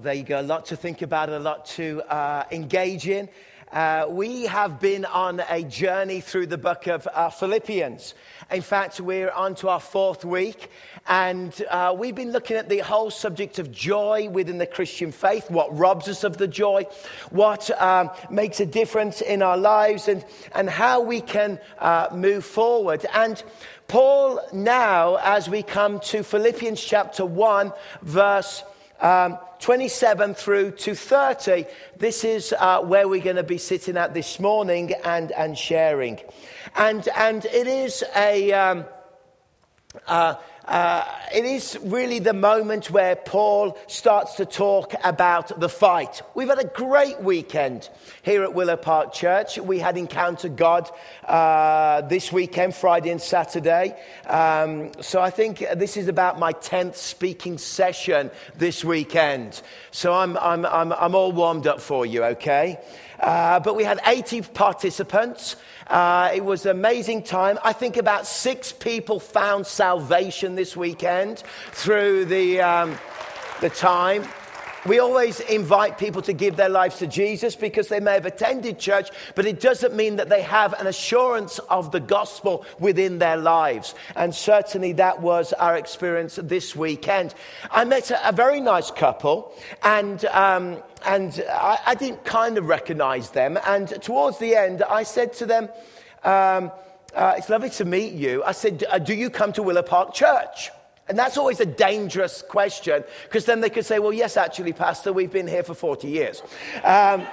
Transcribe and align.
There 0.00 0.14
you 0.14 0.22
go. 0.22 0.40
A 0.40 0.42
lot 0.42 0.66
to 0.66 0.76
think 0.76 1.02
about, 1.02 1.28
a 1.28 1.40
lot 1.40 1.66
to 1.70 2.02
uh, 2.02 2.44
engage 2.52 3.08
in. 3.08 3.28
Uh, 3.72 4.06
we 4.08 4.44
have 4.44 4.78
been 4.78 5.04
on 5.04 5.42
a 5.50 5.64
journey 5.64 6.20
through 6.20 6.46
the 6.46 6.56
book 6.56 6.86
of 6.86 7.08
uh, 7.12 7.30
Philippians. 7.30 8.14
In 8.48 8.62
fact, 8.62 9.00
we're 9.00 9.32
on 9.32 9.56
to 9.56 9.68
our 9.70 9.80
fourth 9.80 10.24
week, 10.24 10.70
and 11.08 11.52
uh, 11.68 11.96
we've 11.98 12.14
been 12.14 12.30
looking 12.30 12.56
at 12.56 12.68
the 12.68 12.78
whole 12.78 13.10
subject 13.10 13.58
of 13.58 13.72
joy 13.72 14.28
within 14.30 14.58
the 14.58 14.68
Christian 14.68 15.10
faith, 15.10 15.50
what 15.50 15.76
robs 15.76 16.06
us 16.06 16.22
of 16.22 16.36
the 16.36 16.46
joy, 16.46 16.84
what 17.30 17.68
um, 17.82 18.08
makes 18.30 18.60
a 18.60 18.66
difference 18.66 19.20
in 19.20 19.42
our 19.42 19.56
lives, 19.56 20.06
and, 20.06 20.24
and 20.54 20.70
how 20.70 21.00
we 21.00 21.20
can 21.20 21.58
uh, 21.80 22.06
move 22.14 22.44
forward. 22.44 23.04
And 23.12 23.42
Paul, 23.88 24.40
now, 24.52 25.16
as 25.16 25.50
we 25.50 25.64
come 25.64 25.98
to 26.00 26.22
Philippians 26.22 26.80
chapter 26.80 27.26
1, 27.26 27.72
verse 28.02 28.62
um, 29.00 29.38
27 29.60 30.34
through 30.34 30.70
to 30.72 30.94
30, 30.94 31.66
this 31.96 32.24
is 32.24 32.54
uh, 32.58 32.80
where 32.80 33.08
we're 33.08 33.22
going 33.22 33.36
to 33.36 33.42
be 33.42 33.58
sitting 33.58 33.96
at 33.96 34.14
this 34.14 34.38
morning 34.38 34.92
and, 35.04 35.32
and 35.32 35.58
sharing. 35.58 36.20
And, 36.76 37.08
and 37.16 37.44
it 37.44 37.66
is 37.66 38.04
a. 38.14 38.52
Um, 38.52 38.84
uh, 40.06 40.34
uh, 40.68 41.02
it 41.32 41.46
is 41.46 41.78
really 41.82 42.18
the 42.18 42.34
moment 42.34 42.90
where 42.90 43.16
Paul 43.16 43.78
starts 43.86 44.34
to 44.34 44.44
talk 44.44 44.92
about 45.02 45.58
the 45.58 45.68
fight. 45.68 46.20
We've 46.34 46.48
had 46.48 46.58
a 46.58 46.66
great 46.66 47.22
weekend 47.22 47.88
here 48.22 48.42
at 48.42 48.52
Willow 48.52 48.76
Park 48.76 49.14
Church. 49.14 49.56
We 49.56 49.78
had 49.78 49.96
Encounter 49.96 50.50
God 50.50 50.90
uh, 51.24 52.02
this 52.02 52.30
weekend, 52.30 52.74
Friday 52.74 53.08
and 53.08 53.20
Saturday. 53.20 53.98
Um, 54.26 54.92
so 55.00 55.22
I 55.22 55.30
think 55.30 55.64
this 55.76 55.96
is 55.96 56.06
about 56.06 56.38
my 56.38 56.52
10th 56.52 56.96
speaking 56.96 57.56
session 57.56 58.30
this 58.56 58.84
weekend. 58.84 59.62
So 59.90 60.12
I'm, 60.12 60.36
I'm, 60.36 60.66
I'm, 60.66 60.92
I'm 60.92 61.14
all 61.14 61.32
warmed 61.32 61.66
up 61.66 61.80
for 61.80 62.04
you, 62.04 62.24
okay? 62.24 62.78
Uh, 63.20 63.58
but 63.60 63.74
we 63.74 63.84
had 63.84 64.00
80 64.06 64.42
participants. 64.42 65.56
Uh, 65.88 66.30
it 66.34 66.44
was 66.44 66.66
an 66.66 66.72
amazing 66.72 67.22
time. 67.22 67.58
I 67.64 67.72
think 67.72 67.96
about 67.96 68.26
six 68.26 68.72
people 68.72 69.18
found 69.18 69.66
salvation 69.66 70.54
this 70.58 70.76
weekend 70.76 71.44
through 71.70 72.24
the, 72.24 72.60
um, 72.60 72.98
the 73.60 73.70
time. 73.70 74.24
We 74.86 74.98
always 74.98 75.38
invite 75.38 75.98
people 75.98 76.20
to 76.22 76.32
give 76.32 76.56
their 76.56 76.68
lives 76.68 76.98
to 76.98 77.06
Jesus 77.06 77.54
because 77.54 77.86
they 77.86 78.00
may 78.00 78.14
have 78.14 78.26
attended 78.26 78.80
church, 78.80 79.10
but 79.36 79.46
it 79.46 79.60
doesn't 79.60 79.94
mean 79.94 80.16
that 80.16 80.28
they 80.28 80.42
have 80.42 80.72
an 80.80 80.88
assurance 80.88 81.60
of 81.70 81.92
the 81.92 82.00
gospel 82.00 82.66
within 82.80 83.20
their 83.20 83.36
lives. 83.36 83.94
And 84.16 84.34
certainly 84.34 84.94
that 84.94 85.22
was 85.22 85.52
our 85.52 85.76
experience 85.76 86.40
this 86.42 86.74
weekend. 86.74 87.36
I 87.70 87.84
met 87.84 88.10
a, 88.10 88.28
a 88.30 88.32
very 88.32 88.60
nice 88.60 88.90
couple, 88.90 89.54
and, 89.84 90.24
um, 90.24 90.82
and 91.06 91.40
I, 91.48 91.78
I, 91.86 91.94
didn't 91.94 92.24
kind 92.24 92.58
of 92.58 92.66
recognize 92.66 93.30
them. 93.30 93.58
And 93.64 93.88
towards 94.02 94.38
the 94.38 94.56
end, 94.56 94.82
I 94.82 95.04
said 95.04 95.34
to 95.34 95.46
them, 95.46 95.68
um, 96.24 96.72
uh, 97.14 97.34
It's 97.36 97.48
lovely 97.48 97.70
to 97.70 97.84
meet 97.84 98.14
you. 98.14 98.42
I 98.44 98.52
said, 98.52 98.84
Do 99.04 99.14
you 99.14 99.30
come 99.30 99.52
to 99.54 99.62
Willow 99.62 99.82
Park 99.82 100.14
Church? 100.14 100.70
And 101.08 101.18
that's 101.18 101.38
always 101.38 101.60
a 101.60 101.66
dangerous 101.66 102.42
question 102.42 103.02
because 103.24 103.46
then 103.46 103.60
they 103.60 103.70
could 103.70 103.86
say, 103.86 103.98
well, 103.98 104.12
yes, 104.12 104.36
actually, 104.36 104.74
Pastor, 104.74 105.12
we've 105.12 105.32
been 105.32 105.48
here 105.48 105.62
for 105.62 105.74
40 105.74 106.06
years. 106.06 106.42
Um, 106.84 107.26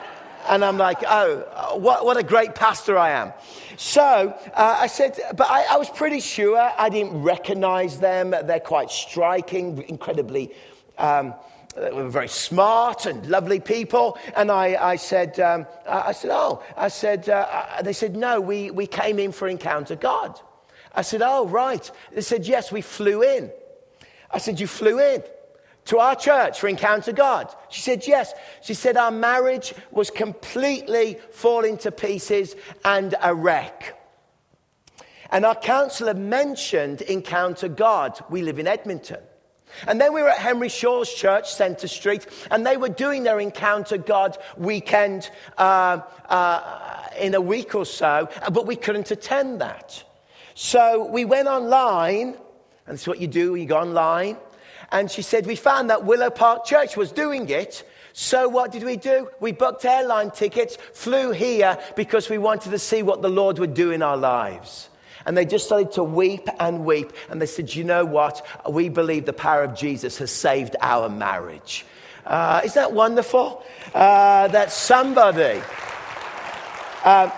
and 0.47 0.63
I'm 0.63 0.77
like, 0.77 1.03
oh, 1.05 1.77
what, 1.77 2.05
what 2.05 2.17
a 2.17 2.23
great 2.23 2.55
pastor 2.55 2.97
I 2.97 3.11
am. 3.11 3.33
So 3.77 4.01
uh, 4.53 4.77
I 4.79 4.87
said, 4.87 5.19
but 5.35 5.49
I, 5.49 5.65
I, 5.71 5.77
was 5.77 5.89
pretty 5.89 6.19
sure 6.19 6.57
I 6.57 6.87
didn't 6.89 7.21
recognize 7.21 7.99
them. 7.99 8.29
They're 8.29 8.59
quite 8.59 8.91
striking, 8.91 9.83
incredibly. 9.89 10.53
Um, 10.97 11.33
were 11.75 12.09
very 12.09 12.27
smart 12.27 13.05
and 13.05 13.25
lovely 13.27 13.59
people. 13.59 14.17
And 14.35 14.51
I, 14.51 14.75
I 14.91 14.95
said, 14.95 15.39
um, 15.39 15.67
I 15.87 16.11
said, 16.11 16.31
oh, 16.31 16.63
I 16.77 16.87
said, 16.87 17.29
uh, 17.29 17.81
they 17.83 17.93
said, 17.93 18.15
no, 18.15 18.39
we, 18.39 18.71
we 18.71 18.87
came 18.87 19.19
in 19.19 19.31
for 19.31 19.47
Encounter 19.47 19.95
God. 19.95 20.39
I 20.93 21.01
said, 21.01 21.21
oh, 21.21 21.47
right. 21.47 21.89
They 22.13 22.21
said, 22.21 22.47
yes, 22.47 22.71
we 22.71 22.81
flew 22.81 23.21
in. 23.21 23.51
I 24.35 24.37
said, 24.37 24.59
You 24.59 24.67
flew 24.67 24.99
in 24.99 25.23
to 25.85 25.99
our 25.99 26.15
church 26.15 26.59
for 26.59 26.67
Encounter 26.67 27.13
God? 27.13 27.55
She 27.69 27.81
said, 27.81 28.05
Yes. 28.05 28.33
She 28.61 28.73
said, 28.73 28.97
Our 28.97 29.11
marriage 29.11 29.73
was 29.91 30.11
completely 30.11 31.17
falling 31.31 31.77
to 31.79 31.91
pieces 31.91 32.55
and 32.83 33.15
a 33.21 33.33
wreck. 33.33 33.97
And 35.31 35.45
our 35.45 35.55
counselor 35.55 36.13
mentioned 36.13 37.01
Encounter 37.01 37.69
God. 37.69 38.19
We 38.29 38.41
live 38.41 38.59
in 38.59 38.67
Edmonton. 38.67 39.21
And 39.87 39.99
then 39.99 40.13
we 40.13 40.21
were 40.21 40.29
at 40.29 40.37
Henry 40.37 40.69
Schorr's 40.69 41.13
church, 41.13 41.53
Centre 41.53 41.87
Street, 41.87 42.27
and 42.51 42.65
they 42.65 42.77
were 42.77 42.89
doing 42.89 43.23
their 43.23 43.39
Encounter 43.39 43.97
God 43.97 44.37
weekend 44.57 45.29
uh, 45.57 46.01
uh, 46.29 47.07
in 47.19 47.35
a 47.35 47.41
week 47.41 47.75
or 47.75 47.85
so, 47.85 48.29
but 48.51 48.65
we 48.65 48.75
couldn't 48.75 49.11
attend 49.11 49.61
that. 49.61 50.03
So 50.53 51.05
we 51.05 51.25
went 51.25 51.47
online 51.47 52.35
and 52.87 52.95
it's 52.95 53.07
what 53.07 53.19
you 53.19 53.27
do, 53.27 53.55
you 53.55 53.65
go 53.65 53.77
online. 53.77 54.37
And 54.91 55.09
she 55.09 55.21
said, 55.21 55.45
We 55.45 55.55
found 55.55 55.89
that 55.89 56.05
Willow 56.05 56.29
Park 56.29 56.65
Church 56.65 56.95
was 56.95 57.11
doing 57.11 57.49
it. 57.49 57.87
So 58.13 58.47
what 58.47 58.71
did 58.71 58.83
we 58.83 58.95
do? 58.95 59.29
We 59.39 59.51
booked 59.51 59.83
airline 59.83 60.31
tickets, 60.31 60.77
flew 60.93 61.31
here 61.31 61.77
because 61.95 62.29
we 62.29 62.37
wanted 62.37 62.69
to 62.69 62.79
see 62.79 63.03
what 63.03 63.21
the 63.21 63.29
Lord 63.29 63.59
would 63.59 63.73
do 63.73 63.91
in 63.91 64.01
our 64.01 64.15
lives. 64.15 64.89
And 65.25 65.35
they 65.35 65.45
just 65.45 65.65
started 65.65 65.91
to 65.93 66.03
weep 66.03 66.47
and 66.59 66.85
weep. 66.85 67.11
And 67.29 67.41
they 67.41 67.45
said, 67.45 67.73
You 67.73 67.83
know 67.83 68.05
what? 68.05 68.45
We 68.69 68.89
believe 68.89 69.25
the 69.25 69.33
power 69.33 69.63
of 69.63 69.75
Jesus 69.75 70.17
has 70.19 70.31
saved 70.31 70.75
our 70.81 71.09
marriage. 71.09 71.85
Uh, 72.25 72.61
isn't 72.63 72.75
that 72.75 72.93
wonderful? 72.93 73.63
Uh, 73.93 74.47
that 74.49 74.71
somebody. 74.71 75.61
Uh, 77.03 77.29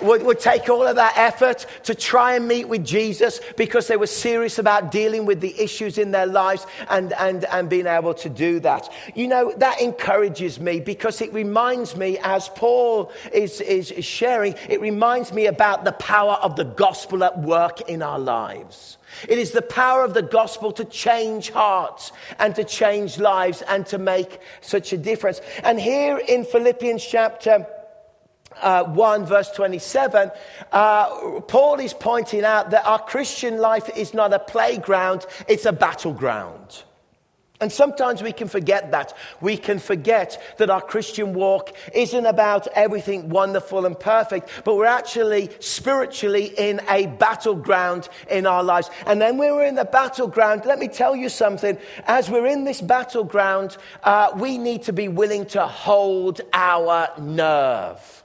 would, 0.00 0.22
would 0.22 0.40
take 0.40 0.68
all 0.68 0.86
of 0.86 0.96
that 0.96 1.14
effort 1.16 1.66
to 1.84 1.94
try 1.94 2.34
and 2.34 2.46
meet 2.46 2.68
with 2.68 2.84
Jesus 2.84 3.40
because 3.56 3.86
they 3.88 3.96
were 3.96 4.06
serious 4.06 4.58
about 4.58 4.90
dealing 4.90 5.24
with 5.26 5.40
the 5.40 5.58
issues 5.60 5.98
in 5.98 6.10
their 6.10 6.26
lives 6.26 6.66
and, 6.90 7.12
and, 7.14 7.44
and 7.46 7.70
being 7.70 7.86
able 7.86 8.14
to 8.14 8.28
do 8.28 8.60
that. 8.60 8.92
You 9.14 9.28
know, 9.28 9.52
that 9.56 9.80
encourages 9.80 10.60
me 10.60 10.80
because 10.80 11.20
it 11.20 11.32
reminds 11.32 11.96
me, 11.96 12.18
as 12.22 12.48
Paul 12.50 13.10
is, 13.32 13.60
is, 13.60 13.90
is 13.90 14.04
sharing, 14.04 14.54
it 14.68 14.80
reminds 14.80 15.32
me 15.32 15.46
about 15.46 15.84
the 15.84 15.92
power 15.92 16.34
of 16.34 16.56
the 16.56 16.64
gospel 16.64 17.24
at 17.24 17.38
work 17.38 17.88
in 17.88 18.02
our 18.02 18.18
lives. 18.18 18.98
It 19.28 19.38
is 19.38 19.52
the 19.52 19.62
power 19.62 20.04
of 20.04 20.14
the 20.14 20.22
gospel 20.22 20.72
to 20.72 20.84
change 20.84 21.50
hearts 21.50 22.12
and 22.38 22.54
to 22.56 22.64
change 22.64 23.18
lives 23.18 23.62
and 23.62 23.86
to 23.86 23.98
make 23.98 24.40
such 24.60 24.92
a 24.92 24.98
difference. 24.98 25.40
And 25.62 25.80
here 25.80 26.18
in 26.18 26.44
Philippians 26.44 27.04
chapter 27.04 27.66
uh, 28.62 28.84
1, 28.84 29.26
verse 29.26 29.50
27, 29.50 30.30
uh, 30.72 31.40
Paul 31.42 31.80
is 31.80 31.94
pointing 31.94 32.44
out 32.44 32.70
that 32.70 32.86
our 32.86 32.98
Christian 32.98 33.58
life 33.58 33.90
is 33.96 34.14
not 34.14 34.32
a 34.32 34.38
playground, 34.38 35.26
it's 35.48 35.66
a 35.66 35.72
battleground. 35.72 36.84
And 37.60 37.72
sometimes 37.72 38.22
we 38.22 38.32
can 38.32 38.48
forget 38.48 38.90
that. 38.90 39.16
We 39.40 39.56
can 39.56 39.78
forget 39.78 40.42
that 40.58 40.68
our 40.68 40.82
Christian 40.82 41.32
walk 41.32 41.74
isn't 41.94 42.26
about 42.26 42.66
everything 42.74 43.30
wonderful 43.30 43.86
and 43.86 43.98
perfect, 43.98 44.50
but 44.64 44.76
we're 44.76 44.84
actually 44.84 45.48
spiritually 45.60 46.52
in 46.58 46.82
a 46.88 47.06
battleground 47.06 48.10
in 48.30 48.46
our 48.46 48.62
lives. 48.62 48.90
And 49.06 49.20
then 49.20 49.38
when 49.38 49.54
we're 49.54 49.64
in 49.64 49.74
the 49.74 49.86
battleground, 49.86 50.66
let 50.66 50.78
me 50.78 50.88
tell 50.88 51.16
you 51.16 51.30
something. 51.30 51.78
As 52.06 52.28
we're 52.28 52.46
in 52.46 52.64
this 52.64 52.82
battleground, 52.82 53.78
uh, 54.02 54.32
we 54.36 54.58
need 54.58 54.82
to 54.82 54.92
be 54.92 55.08
willing 55.08 55.46
to 55.46 55.66
hold 55.66 56.42
our 56.52 57.08
nerve. 57.18 58.24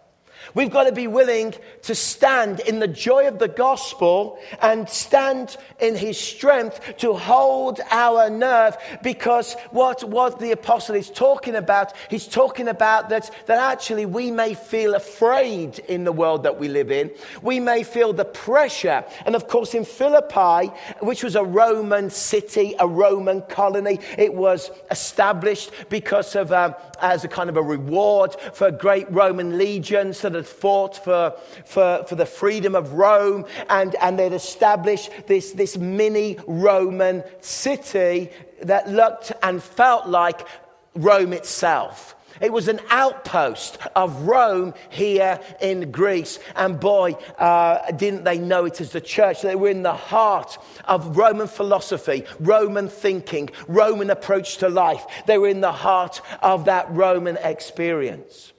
We've 0.53 0.69
got 0.69 0.84
to 0.84 0.91
be 0.91 1.07
willing 1.07 1.53
to 1.84 1.95
stand 1.95 2.59
in 2.62 2.79
the 2.79 2.88
joy 2.88 3.28
of 3.28 3.39
the 3.39 3.47
gospel 3.47 4.39
and 4.62 4.89
stand 4.89 5.57
in 5.79 5.95
his 5.95 6.19
strength 6.19 6.97
to 6.97 7.13
hold 7.13 7.79
our 7.89 8.29
nerve 8.29 8.78
because 9.01 9.56
what, 9.72 10.03
what 10.03 10.40
the 10.40 10.51
apostle 10.51 10.95
is 10.95 11.09
talking 11.09 11.56
about, 11.56 11.93
he's 12.09 12.28
talking 12.28 12.67
about 12.67 13.09
that, 13.09 13.31
that 13.46 13.59
actually 13.59 14.05
we 14.05 14.31
may 14.31 14.53
feel 14.53 14.96
afraid 14.96 15.79
in 15.79 16.03
the 16.03 16.11
world 16.11 16.43
that 16.43 16.59
we 16.59 16.67
live 16.67 16.91
in. 16.91 17.11
We 17.41 17.59
may 17.59 17.84
feel 17.84 18.14
the 18.14 18.25
pressure. 18.25 19.05
And 19.25 19.35
of 19.35 19.47
course, 19.47 19.73
in 19.73 19.85
Philippi, 19.85 20.72
which 20.99 21.23
was 21.23 21.35
a 21.35 21.43
Roman 21.43 22.09
city, 22.09 22.75
a 22.79 22.87
Roman 22.87 23.41
colony, 23.43 23.99
it 24.17 24.34
was 24.34 24.72
established 24.90 25.72
because 25.90 26.35
of, 26.35 26.52
um, 26.52 26.75
as 27.02 27.23
a 27.23 27.28
kind 27.28 27.49
of 27.49 27.58
a 27.58 27.64
reward 27.64 28.35
for 28.53 28.72
great 28.72 29.09
Roman 29.11 29.58
legions 29.58 30.22
that 30.22 30.35
had 30.41 30.47
fought 30.47 31.03
for, 31.03 31.35
for, 31.66 32.05
for 32.08 32.16
the 32.16 32.26
freedom 32.26 32.76
of 32.76 32.93
Rome, 32.93 33.46
and, 33.70 33.96
and 33.96 34.17
they'd 34.17 34.34
established 34.34 35.11
this, 35.28 35.52
this 35.52 35.78
mini 35.78 36.38
Roman 36.47 37.23
city 37.41 38.29
that 38.64 38.90
looked 38.90 39.32
and 39.43 39.61
felt 39.61 40.08
like 40.08 40.47
Rome 40.96 41.34
itself. 41.34 42.16
It 42.41 42.52
was 42.52 42.67
an 42.67 42.79
outpost 42.90 43.78
of 43.96 44.23
Rome 44.23 44.73
here 44.90 45.40
in 45.61 45.91
Greece. 45.91 46.40
And 46.55 46.79
boy, 46.79 47.14
uh, 47.37 47.91
didn't 47.91 48.23
they 48.23 48.40
know 48.40 48.66
it 48.66 48.82
as 48.82 48.91
the 48.91 49.02
church. 49.02 49.44
They 49.44 49.55
were 49.55 49.70
in 49.70 49.84
the 49.84 49.94
heart 49.94 50.58
of 50.85 51.17
Roman 51.17 51.47
philosophy, 51.47 52.23
Roman 52.40 52.90
thinking, 52.90 53.52
Roman 53.67 54.09
approach 54.09 54.58
to 54.58 54.70
life. 54.70 55.05
They 55.28 55.37
were 55.37 55.49
in 55.49 55.61
the 55.61 55.72
heart 55.72 56.22
of 56.41 56.66
that 56.66 56.90
Roman 56.90 57.37
experience. 57.37 58.50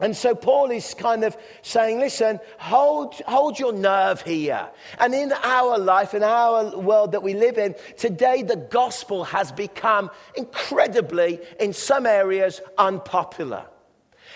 And 0.00 0.16
so 0.16 0.34
Paul 0.34 0.70
is 0.70 0.92
kind 0.94 1.22
of 1.22 1.36
saying, 1.62 2.00
listen, 2.00 2.40
hold, 2.58 3.14
hold 3.26 3.58
your 3.58 3.72
nerve 3.72 4.22
here. 4.22 4.68
And 4.98 5.14
in 5.14 5.32
our 5.32 5.78
life, 5.78 6.14
in 6.14 6.22
our 6.24 6.76
world 6.76 7.12
that 7.12 7.22
we 7.22 7.34
live 7.34 7.58
in, 7.58 7.76
today 7.96 8.42
the 8.42 8.56
gospel 8.56 9.22
has 9.24 9.52
become 9.52 10.10
incredibly, 10.36 11.38
in 11.60 11.72
some 11.72 12.06
areas, 12.06 12.60
unpopular. 12.76 13.66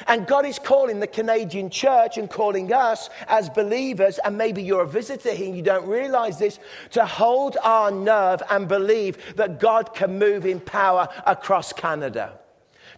And 0.07 0.29
God 0.29 0.47
is 0.47 0.61
calling 0.61 1.01
the 1.01 1.09
Canadian 1.09 1.71
church 1.71 2.19
and 2.19 2.31
calling 2.31 2.73
us 2.73 3.11
as 3.27 3.51
believers, 3.51 4.21
and 4.25 4.39
maybe 4.39 4.63
you're 4.63 4.83
a 4.83 4.89
visitor 4.89 5.33
here 5.33 5.49
and 5.49 5.57
you 5.57 5.63
don't 5.63 5.89
realize 5.89 6.39
this, 6.39 6.61
to 6.93 7.05
hold 7.05 7.57
our 7.65 7.91
nerve 7.91 8.41
and 8.49 8.69
believe 8.69 9.35
that 9.35 9.59
God 9.59 9.93
can 9.93 10.21
move 10.21 10.47
in 10.47 10.61
power 10.61 11.09
across 11.27 11.73
Canada 11.73 12.39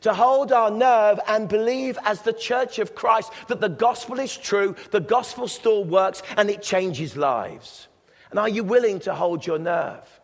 to 0.03 0.15
hold 0.15 0.53
our 0.53 0.71
nerve 0.71 1.21
and 1.27 1.49
believe 1.49 1.99
as 2.05 2.23
the 2.23 2.33
church 2.33 2.79
of 2.79 2.95
Christ 2.95 3.33
that 3.49 3.61
the 3.61 3.69
gospel 3.69 4.19
is 4.19 4.37
true, 4.37 4.75
the 4.91 5.01
gospel 5.01 5.49
still 5.49 5.85
works, 5.85 6.23
and 6.37 6.51
it 6.51 6.63
changes 6.63 7.17
lives. 7.17 7.89
And 8.31 8.39
are 8.39 8.49
you 8.49 8.65
willing 8.65 9.01
to 9.01 9.15
hold 9.15 9.47
your 9.47 9.59
nerve? 9.59 10.21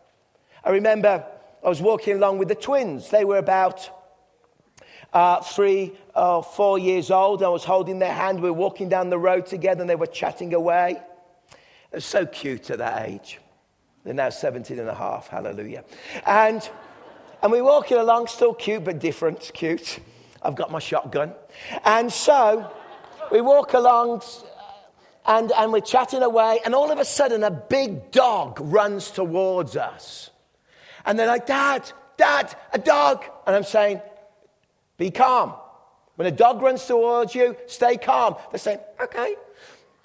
I 0.63 0.71
remember 0.71 1.25
I 1.63 1.69
was 1.69 1.81
walking 1.81 2.15
along 2.15 2.37
with 2.37 2.47
the 2.47 2.55
twins. 2.55 3.09
They 3.09 3.25
were 3.25 3.37
about 3.37 3.89
uh, 5.13 5.41
three 5.41 5.97
or 6.15 6.43
four 6.43 6.79
years 6.79 7.11
old. 7.11 7.43
I 7.43 7.49
was 7.49 7.63
holding 7.63 7.99
their 7.99 8.13
hand. 8.13 8.41
We 8.41 8.49
were 8.49 8.57
walking 8.57 8.89
down 8.89 9.09
the 9.09 9.17
road 9.17 9.45
together 9.45 9.81
and 9.81 9.89
they 9.89 9.95
were 9.95 10.07
chatting 10.07 10.53
away. 10.53 11.01
They're 11.91 11.99
so 11.99 12.25
cute 12.25 12.69
at 12.69 12.79
that 12.79 13.07
age. 13.09 13.39
They're 14.03 14.13
now 14.13 14.29
17 14.29 14.79
and 14.79 14.89
a 14.89 14.93
half. 14.93 15.27
Hallelujah. 15.27 15.83
And 16.25 16.69
and 17.47 17.53
we're 17.53 17.63
walking 17.63 17.95
along, 17.95 18.27
still 18.27 18.53
cute, 18.53 18.83
but 18.83 18.99
different. 18.99 19.51
Cute. 19.53 19.99
I've 20.41 20.55
got 20.55 20.69
my 20.69 20.79
shotgun. 20.79 21.31
And 21.85 22.11
so 22.11 22.69
we 23.31 23.39
walk 23.39 23.73
along 23.73 24.21
and, 25.25 25.53
and 25.53 25.71
we're 25.71 25.79
chatting 25.79 26.23
away, 26.23 26.59
and 26.65 26.75
all 26.75 26.91
of 26.91 26.99
a 26.99 27.05
sudden, 27.05 27.45
a 27.45 27.49
big 27.49 28.11
dog 28.11 28.59
runs 28.59 29.11
towards 29.11 29.77
us. 29.77 30.29
And 31.05 31.17
they're 31.17 31.27
like, 31.27 31.45
Dad, 31.45 31.89
Dad, 32.17 32.53
a 32.73 32.79
dog. 32.79 33.23
And 33.45 33.55
I'm 33.55 33.63
saying, 33.63 34.01
Be 34.97 35.09
calm. 35.09 35.53
When 36.17 36.27
a 36.27 36.31
dog 36.31 36.61
runs 36.61 36.85
towards 36.85 37.33
you, 37.33 37.55
stay 37.67 37.95
calm. 37.95 38.35
They're 38.51 38.59
saying, 38.59 38.79
Okay. 39.01 39.35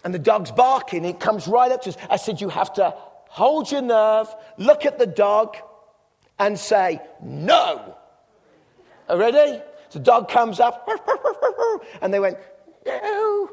And 0.05 0.15
the 0.15 0.21
dog's 0.21 0.53
barking. 0.53 1.05
It 1.05 1.19
comes 1.19 1.49
right 1.49 1.73
up 1.73 1.83
to 1.83 1.89
us. 1.89 1.97
I 2.09 2.19
said, 2.19 2.41
You 2.41 2.51
have 2.51 2.73
to 2.75 2.95
hold 3.27 3.73
your 3.73 3.83
nerve, 3.83 4.33
look 4.59 4.87
at 4.87 5.01
the 5.01 5.09
dog, 5.09 5.57
and 6.39 6.59
say, 6.59 7.01
No. 7.23 7.97
Ready? 9.09 9.63
The 9.91 9.99
dog 9.99 10.29
comes 10.29 10.59
up, 10.59 10.89
and 12.01 12.13
they 12.13 12.21
went, 12.21 12.39
No. 12.87 13.51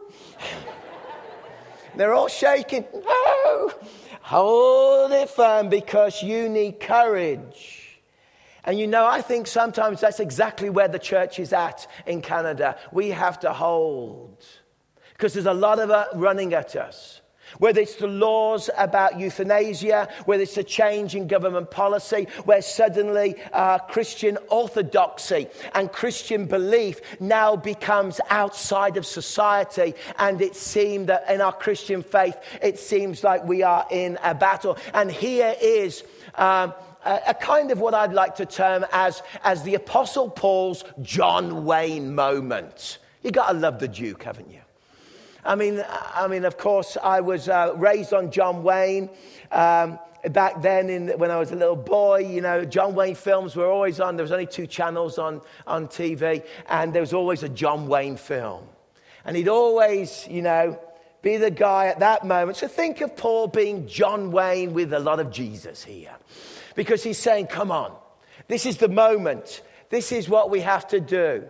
They're 1.95 2.13
all 2.13 2.27
shaking, 2.29 2.85
No. 2.93 3.73
Hold 4.21 5.11
it 5.11 5.29
firm 5.29 5.69
because 5.69 6.21
you 6.21 6.49
need 6.49 6.79
courage. 6.79 7.99
And 8.63 8.77
you 8.77 8.87
know, 8.87 9.07
I 9.07 9.21
think 9.21 9.47
sometimes 9.47 10.01
that's 10.01 10.19
exactly 10.19 10.69
where 10.69 10.87
the 10.87 10.99
church 10.99 11.39
is 11.39 11.53
at 11.53 11.87
in 12.05 12.21
Canada. 12.21 12.77
We 12.91 13.09
have 13.09 13.39
to 13.39 13.53
hold 13.53 14.45
because 15.13 15.33
there's 15.33 15.45
a 15.45 15.53
lot 15.53 15.79
of 15.79 15.89
it 15.89 16.07
running 16.17 16.53
at 16.53 16.75
us. 16.75 17.21
Whether 17.57 17.81
it's 17.81 17.95
the 17.95 18.07
laws 18.07 18.69
about 18.77 19.19
euthanasia, 19.19 20.07
whether 20.25 20.43
it's 20.43 20.57
a 20.57 20.63
change 20.63 21.15
in 21.15 21.27
government 21.27 21.71
policy, 21.71 22.27
where 22.45 22.61
suddenly 22.61 23.35
uh, 23.53 23.79
Christian 23.79 24.37
orthodoxy 24.49 25.47
and 25.73 25.91
Christian 25.91 26.45
belief 26.45 27.01
now 27.19 27.55
becomes 27.55 28.21
outside 28.29 28.97
of 28.97 29.05
society. 29.05 29.95
And 30.17 30.41
it 30.41 30.55
seems 30.55 31.07
that 31.07 31.29
in 31.29 31.41
our 31.41 31.53
Christian 31.53 32.03
faith, 32.03 32.37
it 32.61 32.79
seems 32.79 33.23
like 33.23 33.43
we 33.43 33.63
are 33.63 33.85
in 33.91 34.17
a 34.23 34.35
battle. 34.35 34.77
And 34.93 35.11
here 35.11 35.55
is. 35.61 36.03
Um, 36.35 36.73
a, 37.05 37.19
a 37.27 37.33
kind 37.33 37.71
of 37.71 37.79
what 37.79 37.93
I'd 37.93 38.13
like 38.13 38.35
to 38.35 38.45
term 38.45 38.85
as, 38.91 39.23
as 39.43 39.63
the 39.63 39.75
Apostle 39.75 40.29
Paul's 40.29 40.83
John 41.01 41.65
Wayne 41.65 42.13
moment. 42.13 42.97
You've 43.23 43.33
got 43.33 43.51
to 43.51 43.57
love 43.57 43.79
the 43.79 43.87
Duke, 43.87 44.23
haven't 44.23 44.51
you? 44.51 44.61
I 45.49 45.55
mean, 45.55 45.83
I 45.89 46.27
mean, 46.27 46.45
of 46.45 46.59
course, 46.59 46.95
I 47.01 47.21
was 47.21 47.49
uh, 47.49 47.73
raised 47.75 48.13
on 48.13 48.29
John 48.29 48.61
Wayne. 48.61 49.09
Um, 49.51 49.97
back 50.29 50.61
then, 50.61 50.91
in, 50.91 51.07
when 51.17 51.31
I 51.31 51.39
was 51.39 51.51
a 51.51 51.55
little 51.55 51.75
boy, 51.75 52.19
you 52.19 52.39
know, 52.39 52.65
John 52.65 52.93
Wayne 52.93 53.15
films 53.15 53.55
were 53.55 53.65
always 53.65 53.99
on. 53.99 54.15
There 54.15 54.23
was 54.23 54.31
only 54.31 54.45
two 54.45 54.67
channels 54.67 55.17
on, 55.17 55.41
on 55.65 55.87
TV, 55.87 56.45
and 56.67 56.93
there 56.93 57.01
was 57.01 57.13
always 57.13 57.41
a 57.41 57.49
John 57.49 57.87
Wayne 57.87 58.15
film. 58.15 58.63
And 59.25 59.35
he'd 59.35 59.47
always, 59.47 60.27
you 60.29 60.43
know, 60.43 60.79
be 61.23 61.37
the 61.37 61.49
guy 61.49 61.87
at 61.87 62.01
that 62.01 62.27
moment. 62.27 62.57
So 62.57 62.67
think 62.67 63.01
of 63.01 63.17
Paul 63.17 63.47
being 63.47 63.87
John 63.87 64.29
Wayne 64.29 64.75
with 64.75 64.93
a 64.93 64.99
lot 64.99 65.19
of 65.19 65.31
Jesus 65.31 65.83
here. 65.83 66.13
Because 66.75 67.03
he's 67.03 67.17
saying, 67.17 67.47
come 67.47 67.71
on, 67.71 67.91
this 68.47 68.67
is 68.67 68.77
the 68.77 68.87
moment. 68.87 69.63
This 69.89 70.11
is 70.11 70.29
what 70.29 70.51
we 70.51 70.59
have 70.59 70.87
to 70.89 70.99
do. 70.99 71.49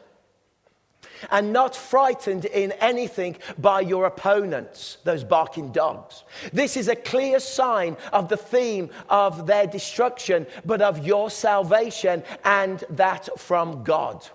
and 1.29 1.53
not 1.53 1.75
frightened 1.75 2.45
in 2.45 2.71
anything 2.73 3.37
by 3.57 3.81
your 3.81 4.05
opponents, 4.05 4.97
those 5.03 5.23
barking 5.23 5.71
dogs. 5.71 6.23
This 6.51 6.77
is 6.77 6.87
a 6.87 6.95
clear 6.95 7.39
sign 7.39 7.97
of 8.11 8.29
the 8.29 8.37
theme 8.37 8.89
of 9.09 9.45
their 9.47 9.67
destruction, 9.67 10.47
but 10.65 10.81
of 10.81 11.05
your 11.05 11.29
salvation 11.29 12.23
and 12.43 12.83
that 12.89 13.29
from 13.39 13.83
God. 13.83 14.27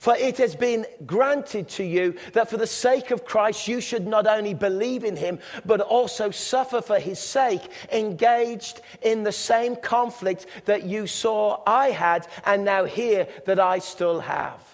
For 0.00 0.16
it 0.16 0.38
has 0.38 0.56
been 0.56 0.86
granted 1.06 1.68
to 1.70 1.84
you 1.84 2.16
that 2.32 2.50
for 2.50 2.56
the 2.56 2.66
sake 2.66 3.10
of 3.10 3.24
Christ 3.24 3.68
you 3.68 3.80
should 3.80 4.06
not 4.06 4.26
only 4.26 4.54
believe 4.54 5.04
in 5.04 5.16
him, 5.16 5.38
but 5.64 5.80
also 5.80 6.30
suffer 6.30 6.80
for 6.80 6.98
his 6.98 7.18
sake, 7.18 7.62
engaged 7.92 8.80
in 9.02 9.22
the 9.22 9.32
same 9.32 9.76
conflict 9.76 10.46
that 10.64 10.84
you 10.84 11.06
saw 11.06 11.62
I 11.66 11.90
had 11.90 12.26
and 12.44 12.64
now 12.64 12.84
hear 12.84 13.28
that 13.46 13.60
I 13.60 13.78
still 13.78 14.20
have. 14.20 14.73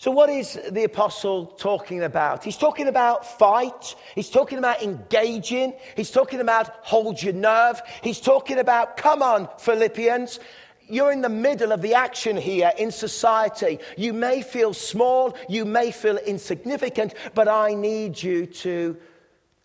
So, 0.00 0.10
what 0.10 0.30
is 0.30 0.58
the 0.70 0.84
apostle 0.84 1.44
talking 1.44 2.02
about? 2.04 2.42
He's 2.42 2.56
talking 2.56 2.88
about 2.88 3.38
fight. 3.38 3.94
He's 4.14 4.30
talking 4.30 4.56
about 4.56 4.82
engaging. 4.82 5.74
He's 5.94 6.10
talking 6.10 6.40
about 6.40 6.70
hold 6.80 7.22
your 7.22 7.34
nerve. 7.34 7.82
He's 8.02 8.18
talking 8.18 8.58
about, 8.58 8.96
come 8.96 9.22
on, 9.22 9.46
Philippians. 9.58 10.40
You're 10.88 11.12
in 11.12 11.20
the 11.20 11.28
middle 11.28 11.70
of 11.70 11.82
the 11.82 11.92
action 11.92 12.38
here 12.38 12.72
in 12.78 12.90
society. 12.90 13.78
You 13.98 14.14
may 14.14 14.40
feel 14.40 14.72
small, 14.72 15.36
you 15.50 15.66
may 15.66 15.90
feel 15.90 16.16
insignificant, 16.16 17.12
but 17.34 17.46
I 17.46 17.74
need 17.74 18.22
you 18.22 18.46
to, 18.46 18.96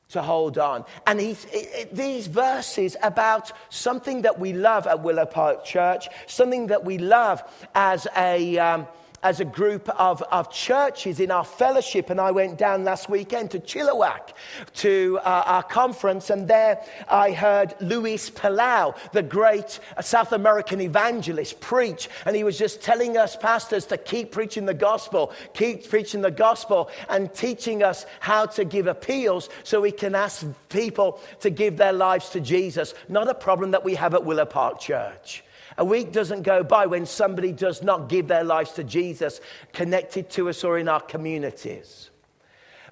to 0.10 0.22
hold 0.22 0.58
on. 0.58 0.84
And 1.08 1.18
he's, 1.18 1.48
these 1.94 2.28
verses 2.28 2.98
about 3.02 3.54
something 3.70 4.24
that 4.24 4.38
we 4.38 4.52
love 4.52 4.86
at 4.86 5.02
Willow 5.02 5.28
Park 5.28 5.64
Church, 5.64 6.10
something 6.28 6.68
that 6.68 6.84
we 6.84 6.98
love 6.98 7.42
as 7.74 8.06
a. 8.18 8.58
Um, 8.58 8.88
as 9.26 9.40
a 9.40 9.46
group 9.46 9.90
of, 10.00 10.22
of 10.32 10.52
churches 10.52 11.20
in 11.20 11.32
our 11.32 11.44
fellowship. 11.44 12.12
And 12.12 12.22
I 12.22 12.30
went 12.30 12.60
down 12.60 12.84
last 12.84 13.10
weekend 13.10 13.50
to 13.52 13.60
Chilliwack 13.60 14.34
to 14.76 15.20
uh, 15.24 15.44
our 15.48 15.64
conference. 15.64 16.30
And 16.30 16.48
there 16.48 16.80
I 17.10 17.32
heard 17.32 17.74
Luis 17.82 18.30
Palau, 18.30 18.96
the 19.14 19.24
great 19.24 19.80
South 20.00 20.32
American 20.32 20.80
evangelist, 20.80 21.60
preach. 21.60 22.08
And 22.28 22.36
he 22.36 22.44
was 22.44 22.56
just 22.56 22.84
telling 22.84 23.18
us 23.18 23.36
pastors 23.36 23.88
to 23.88 23.98
keep 23.98 24.32
preaching 24.32 24.68
the 24.68 24.76
gospel, 24.76 25.34
keep 25.56 25.90
preaching 25.90 26.22
the 26.22 26.30
gospel, 26.30 26.92
and 27.10 27.34
teaching 27.34 27.82
us 27.82 28.06
how 28.20 28.46
to 28.46 28.64
give 28.64 28.86
appeals 28.86 29.50
so 29.64 29.82
we 29.82 29.92
can 29.92 30.14
ask 30.14 30.46
people 30.70 31.20
to 31.40 31.50
give 31.50 31.78
their 31.78 31.94
lives 31.94 32.30
to 32.30 32.40
Jesus. 32.40 32.94
Not 33.10 33.28
a 33.28 33.34
problem 33.34 33.72
that 33.72 33.84
we 33.84 33.96
have 33.96 34.14
at 34.14 34.24
Willow 34.24 34.46
Park 34.46 34.80
Church. 34.80 35.44
A 35.78 35.86
week 35.86 36.12
doesn't 36.12 36.44
go 36.44 36.64
by 36.64 36.86
when 36.86 37.06
somebody 37.06 37.52
does 37.52 37.84
not 37.84 38.10
give 38.10 38.28
their 38.28 38.44
lives 38.44 38.72
to 38.74 38.84
Jesus, 38.84 39.42
connected 39.74 40.30
to 40.32 40.50
us 40.50 40.64
or 40.64 40.78
in 40.78 40.88
our 40.88 41.02
communities. 41.02 42.10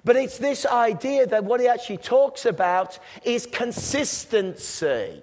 But 0.04 0.16
it's 0.16 0.36
this 0.36 0.66
idea 0.66 1.26
that 1.26 1.44
what 1.44 1.60
he 1.60 1.68
actually 1.68 1.96
talks 1.96 2.44
about 2.44 2.98
is 3.24 3.46
consistency. 3.46 5.22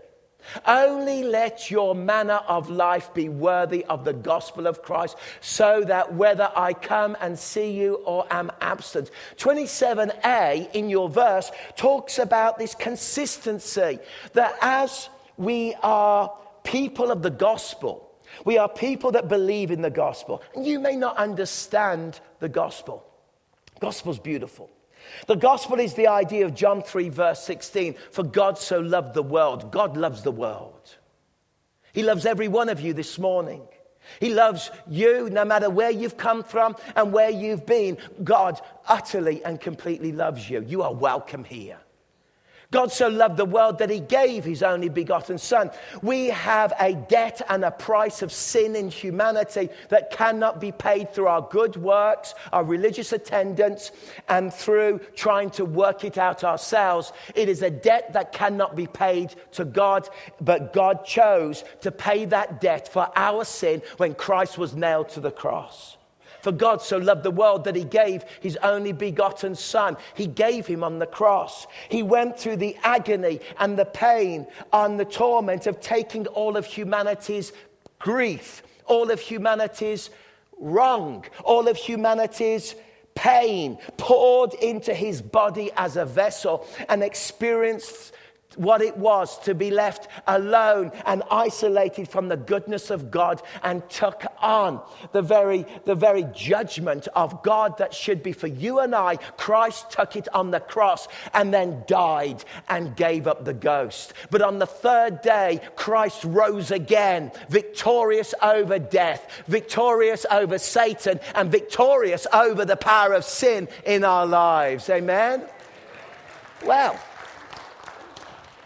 Only 0.66 1.22
let 1.22 1.70
your 1.70 1.94
manner 1.94 2.42
of 2.48 2.72
life 2.72 3.14
be 3.14 3.30
worthy 3.30 3.86
of 3.86 4.06
the 4.06 4.14
gospel 4.14 4.66
of 4.66 4.82
Christ, 4.82 5.18
so 5.40 5.84
that 5.84 6.16
whether 6.16 6.52
I 6.56 6.74
come 6.74 7.16
and 7.22 7.38
see 7.38 7.72
you 7.72 7.96
or 8.06 8.26
am 8.32 8.52
absent. 8.60 9.12
27a 9.38 10.74
in 10.74 10.90
your 10.90 11.10
verse 11.10 11.52
talks 11.76 12.18
about 12.18 12.58
this 12.58 12.74
consistency 12.74 14.00
that 14.34 14.56
as 14.62 15.10
we 15.38 15.76
are 15.84 16.34
people 16.72 17.12
of 17.12 17.22
the 17.22 17.30
gospel, 17.30 18.10
we 18.46 18.58
are 18.58 18.70
people 18.70 19.12
that 19.12 19.28
believe 19.28 19.72
in 19.72 19.82
the 19.82 19.90
gospel. 19.90 20.42
And 20.56 20.66
you 20.66 20.80
may 20.80 20.96
not 20.96 21.18
understand 21.18 22.20
the 22.40 22.50
gospel. 22.50 23.06
Gospel's 23.80 24.20
beautiful. 24.20 24.70
The 25.28 25.36
gospel 25.36 25.80
is 25.80 25.96
the 25.96 26.08
idea 26.08 26.46
of 26.46 26.56
John 26.56 26.82
3, 26.82 27.10
verse 27.10 27.44
16. 27.44 27.96
For 28.12 28.24
God 28.24 28.58
so 28.58 28.80
loved 28.80 29.14
the 29.14 29.24
world. 29.24 29.72
God 29.72 29.98
loves 29.98 30.24
the 30.24 30.32
world. 30.32 30.96
He 31.92 32.04
loves 32.04 32.26
every 32.26 32.48
one 32.48 32.70
of 32.70 32.80
you 32.80 32.94
this 32.94 33.20
morning. 33.20 33.64
He 34.20 34.34
loves 34.34 34.72
you 34.88 35.30
no 35.30 35.44
matter 35.44 35.70
where 35.70 35.92
you've 35.92 36.18
come 36.18 36.44
from 36.44 36.76
and 36.96 37.12
where 37.12 37.30
you've 37.30 37.66
been. 37.66 37.98
God 38.24 38.62
utterly 38.88 39.44
and 39.44 39.60
completely 39.60 40.12
loves 40.12 40.50
you. 40.50 40.64
You 40.66 40.84
are 40.84 40.94
welcome 40.94 41.44
here. 41.44 41.78
God 42.72 42.92
so 42.92 43.10
loved 43.10 43.36
the 43.36 43.46
world 43.46 43.80
that 43.80 43.90
he 43.90 44.00
gave 44.00 44.46
his 44.46 44.64
only 44.64 44.88
begotten 44.88 45.38
Son. 45.38 45.72
We 46.02 46.28
have 46.28 46.74
a 46.80 46.94
debt 46.94 47.42
and 47.50 47.66
a 47.66 47.72
price 47.72 48.22
of 48.22 48.32
sin 48.32 48.78
in 48.78 48.90
humanity 48.90 49.70
that 49.90 50.10
cannot 50.10 50.62
be 50.62 50.72
paid 50.72 51.14
through 51.14 51.28
our 51.28 51.42
good 51.42 51.76
works, 51.76 52.34
our 52.54 52.64
religious 52.64 53.12
attendance, 53.12 53.92
and 54.30 54.54
through 54.54 55.00
trying 55.16 55.50
to 55.52 55.66
work 55.66 56.06
it 56.06 56.18
out 56.18 56.46
ourselves. 56.46 57.12
It 57.36 57.50
is 57.50 57.62
a 57.62 57.70
debt 57.70 58.14
that 58.14 58.32
cannot 58.32 58.78
be 58.78 58.88
paid 58.88 59.36
to 59.52 59.66
God, 59.66 60.08
but 60.40 60.72
God 60.72 61.06
chose 61.06 61.66
to 61.82 61.92
pay 61.92 62.24
that 62.26 62.62
debt 62.62 62.88
for 62.88 63.12
our 63.18 63.44
sin 63.44 63.82
when 63.98 64.16
Christ 64.16 64.58
was 64.58 64.76
nailed 64.76 65.10
to 65.10 65.20
the 65.20 65.32
cross. 65.32 65.98
For 66.42 66.52
God 66.52 66.82
so 66.82 66.98
loved 66.98 67.24
the 67.24 67.32
world 67.32 67.64
that 67.66 67.76
he 67.76 67.84
gave 67.84 68.24
his 68.40 68.58
only 68.58 68.92
begotten 68.92 69.56
Son. 69.56 69.98
He 70.16 70.28
gave 70.28 70.68
him 70.68 70.84
on 70.84 71.00
the 71.00 71.06
cross. 71.06 71.68
He 71.90 72.04
went 72.04 72.40
through 72.40 72.58
the 72.58 72.78
agony 72.84 73.40
and 73.60 73.78
the 73.78 73.86
pain 73.86 74.48
and 74.74 75.00
the 75.00 75.06
torment 75.06 75.68
of 75.68 75.80
taking 75.80 76.28
all 76.28 76.58
of 76.58 76.66
humanity's 76.66 77.54
grief, 78.00 78.64
all 78.86 79.12
of 79.12 79.20
humanity's 79.20 80.10
wrong, 80.60 81.26
all 81.44 81.68
of 81.68 81.78
humanity's 81.78 82.76
pain 83.16 83.78
poured 83.98 84.54
into 84.56 84.94
his 84.94 85.22
body 85.22 85.70
as 85.76 85.98
a 85.98 86.06
vessel 86.06 86.68
and 86.90 87.04
experienced 87.04 88.14
what 88.56 88.82
it 88.82 88.98
was 88.98 89.40
to 89.40 89.54
be 89.54 89.72
left 89.72 90.08
alone 90.28 90.92
and 91.06 91.24
isolated 91.32 92.08
from 92.08 92.28
the 92.28 92.38
goodness 92.38 92.90
of 92.90 93.12
God 93.12 93.42
and 93.64 93.88
took 93.90 94.24
on 94.40 94.82
the 95.12 95.22
very, 95.22 95.66
the 95.86 95.96
very 95.96 96.24
judgment 96.34 97.08
of 97.16 97.44
God 97.44 97.78
that 97.78 97.94
should 97.94 98.24
be 98.24 98.34
for 98.34 98.48
you 98.48 98.80
and 98.80 98.94
I. 98.94 99.16
Christ 99.16 99.92
took 99.92 100.16
it 100.16 100.28
on 100.34 100.52
the 100.52 100.60
cross 100.60 101.08
and 101.34 101.54
then 101.54 101.84
died 101.88 102.44
and 102.70 102.96
gave 102.96 103.28
up 103.28 103.46
the 103.46 103.54
ghost. 103.54 104.14
But 104.30 104.42
on 104.42 104.60
the 104.60 104.66
third 104.66 105.22
day, 105.22 105.62
Christ 105.76 106.24
rose 106.24 106.72
again, 106.72 107.32
victorious 107.50 108.34
over 108.42 108.80
death, 108.80 109.44
victorious 109.48 110.26
over 110.30 110.58
Satan, 110.58 111.20
and 111.36 111.52
victorious 111.52 112.28
over 112.34 112.66
the 112.66 112.76
power 112.76 113.14
of 113.14 113.24
sin 113.24 113.68
in 113.86 114.04
our 114.04 114.26
lives. 114.26 114.90
Amen? 114.90 115.44
Well, 116.66 117.00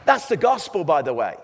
that's 0.05 0.27
the 0.27 0.38
gospel, 0.38 0.83
by 0.83 1.01
the 1.01 1.13
way. 1.13 1.35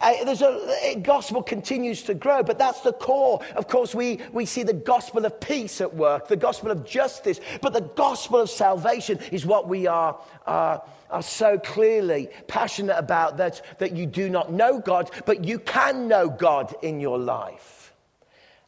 Uh, 0.00 0.24
there's 0.24 0.42
a, 0.42 1.00
gospel 1.02 1.42
continues 1.42 2.02
to 2.02 2.14
grow, 2.14 2.42
but 2.42 2.58
that's 2.58 2.80
the 2.80 2.92
core. 2.92 3.40
Of 3.54 3.68
course, 3.68 3.94
we, 3.94 4.20
we 4.32 4.44
see 4.44 4.62
the 4.62 4.72
gospel 4.72 5.24
of 5.24 5.40
peace 5.40 5.80
at 5.80 5.94
work, 5.94 6.28
the 6.28 6.36
gospel 6.36 6.70
of 6.70 6.84
justice, 6.84 7.40
but 7.62 7.72
the 7.72 7.80
gospel 7.80 8.40
of 8.40 8.50
salvation 8.50 9.18
is 9.30 9.46
what 9.46 9.68
we 9.68 9.86
are, 9.86 10.18
uh, 10.46 10.78
are 11.10 11.22
so 11.22 11.58
clearly 11.58 12.28
passionate 12.48 12.98
about 12.98 13.36
that, 13.36 13.62
that 13.78 13.94
you 13.94 14.04
do 14.04 14.28
not 14.28 14.52
know 14.52 14.78
God, 14.78 15.10
but 15.26 15.44
you 15.44 15.58
can 15.58 16.08
know 16.08 16.28
God 16.28 16.74
in 16.82 17.00
your 17.00 17.18
life. 17.18 17.94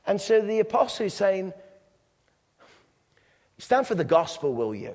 And 0.07 0.21
so 0.21 0.41
the 0.41 0.61
apostle 0.61 1.07
is 1.07 1.15
saying, 1.15 1.53
Stand 3.59 3.87
for 3.87 3.95
the 3.95 4.05
gospel, 4.05 4.55
will 4.55 4.75
you? 4.75 4.95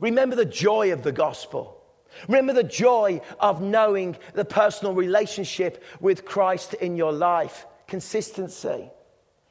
Remember 0.00 0.36
the 0.36 0.44
joy 0.44 0.92
of 0.92 1.02
the 1.02 1.12
gospel. 1.12 1.77
Remember 2.26 2.52
the 2.52 2.64
joy 2.64 3.20
of 3.38 3.60
knowing 3.62 4.16
the 4.34 4.44
personal 4.44 4.94
relationship 4.94 5.82
with 6.00 6.24
Christ 6.24 6.74
in 6.74 6.96
your 6.96 7.12
life. 7.12 7.66
Consistency. 7.86 8.90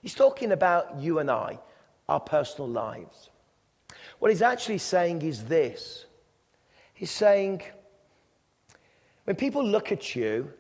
He's 0.02 0.16
talking 0.16 0.52
about 0.52 1.00
you 1.00 1.20
and 1.20 1.32
I, 1.32 1.60
our 2.08 2.20
personal 2.20 2.70
lives. 2.70 3.30
What 4.20 4.32
he's 4.32 4.42
actually 4.42 4.80
saying 4.80 5.22
is 5.22 5.46
this 5.46 6.06
He's 6.94 7.12
saying, 7.12 7.62
when 9.26 9.36
people 9.36 9.64
look 9.64 9.92
at 9.92 10.16
you, 10.16 10.52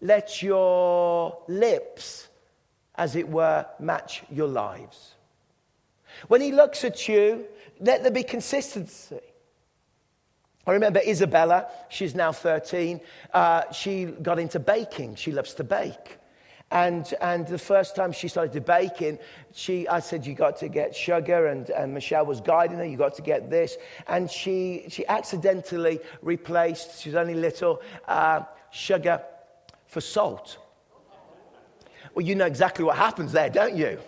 let 0.00 0.42
your 0.42 1.38
lips, 1.48 2.28
as 2.94 3.16
it 3.16 3.28
were, 3.28 3.66
match 3.80 4.22
your 4.30 4.46
lives. 4.46 5.14
When 6.28 6.40
he 6.40 6.52
looks 6.52 6.84
at 6.84 7.08
you, 7.08 7.46
let 7.80 8.02
there 8.02 8.12
be 8.12 8.22
consistency. 8.22 9.18
I 10.66 10.72
remember 10.72 11.00
Isabella, 11.06 11.66
she's 11.88 12.14
now 12.14 12.32
13. 12.32 13.00
Uh, 13.32 13.70
she 13.72 14.04
got 14.04 14.38
into 14.38 14.60
baking. 14.60 15.16
She 15.16 15.32
loves 15.32 15.54
to 15.54 15.64
bake. 15.64 16.18
And, 16.70 17.12
and 17.20 17.46
the 17.46 17.58
first 17.58 17.94
time 17.94 18.12
she 18.12 18.28
started 18.28 18.64
baking, 18.64 19.18
she, 19.52 19.86
I 19.88 20.00
said, 20.00 20.24
You 20.24 20.34
got 20.34 20.56
to 20.58 20.68
get 20.68 20.96
sugar. 20.96 21.48
And, 21.48 21.68
and 21.70 21.92
Michelle 21.92 22.24
was 22.24 22.40
guiding 22.40 22.78
her, 22.78 22.84
You 22.84 22.96
got 22.96 23.14
to 23.16 23.22
get 23.22 23.50
this. 23.50 23.76
And 24.06 24.30
she, 24.30 24.84
she 24.88 25.06
accidentally 25.06 26.00
replaced, 26.22 27.02
she 27.02 27.10
was 27.10 27.16
only 27.16 27.34
little, 27.34 27.82
uh, 28.08 28.42
sugar 28.70 29.22
for 29.86 30.00
salt. 30.00 30.56
Well, 32.14 32.24
you 32.24 32.34
know 32.34 32.46
exactly 32.46 32.84
what 32.84 32.96
happens 32.96 33.32
there, 33.32 33.50
don't 33.50 33.76
you? 33.76 33.98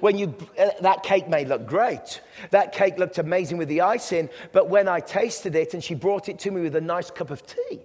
When 0.00 0.18
you, 0.18 0.34
uh, 0.58 0.70
that 0.80 1.02
cake 1.02 1.28
may 1.28 1.44
look 1.44 1.66
great. 1.66 2.20
That 2.50 2.72
cake 2.72 2.98
looked 2.98 3.18
amazing 3.18 3.58
with 3.58 3.68
the 3.68 3.80
icing, 3.80 4.28
but 4.52 4.68
when 4.68 4.88
I 4.88 5.00
tasted 5.00 5.54
it 5.54 5.74
and 5.74 5.82
she 5.82 5.94
brought 5.94 6.28
it 6.28 6.38
to 6.40 6.50
me 6.50 6.60
with 6.60 6.76
a 6.76 6.80
nice 6.80 7.10
cup 7.10 7.30
of 7.30 7.46
tea, 7.46 7.80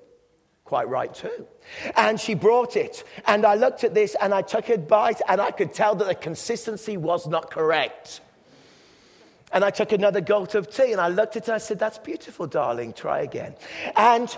quite 0.66 0.88
right 0.90 1.14
too. 1.14 1.48
And 1.96 2.20
she 2.20 2.34
brought 2.34 2.76
it, 2.76 3.04
and 3.26 3.46
I 3.46 3.56
looked 3.56 3.84
at 3.84 3.94
this 3.94 4.16
and 4.22 4.34
I 4.34 4.42
took 4.42 4.70
a 4.70 4.78
bite, 4.78 5.22
and 5.28 5.40
I 5.40 5.52
could 5.52 5.74
tell 5.74 5.96
that 5.96 6.08
the 6.08 6.16
consistency 6.16 6.98
was 6.98 7.28
not 7.28 7.50
correct. 7.50 8.22
And 9.52 9.64
I 9.64 9.70
took 9.70 9.92
another 9.92 10.20
gulp 10.20 10.56
of 10.56 10.70
tea, 10.70 10.92
and 10.92 11.00
I 11.00 11.10
looked 11.10 11.36
at 11.36 11.46
her. 11.46 11.54
I 11.54 11.60
said, 11.60 11.78
"That's 11.78 12.00
beautiful, 12.00 12.48
darling. 12.48 12.92
Try 12.94 13.20
again." 13.20 13.56
And 13.96 14.36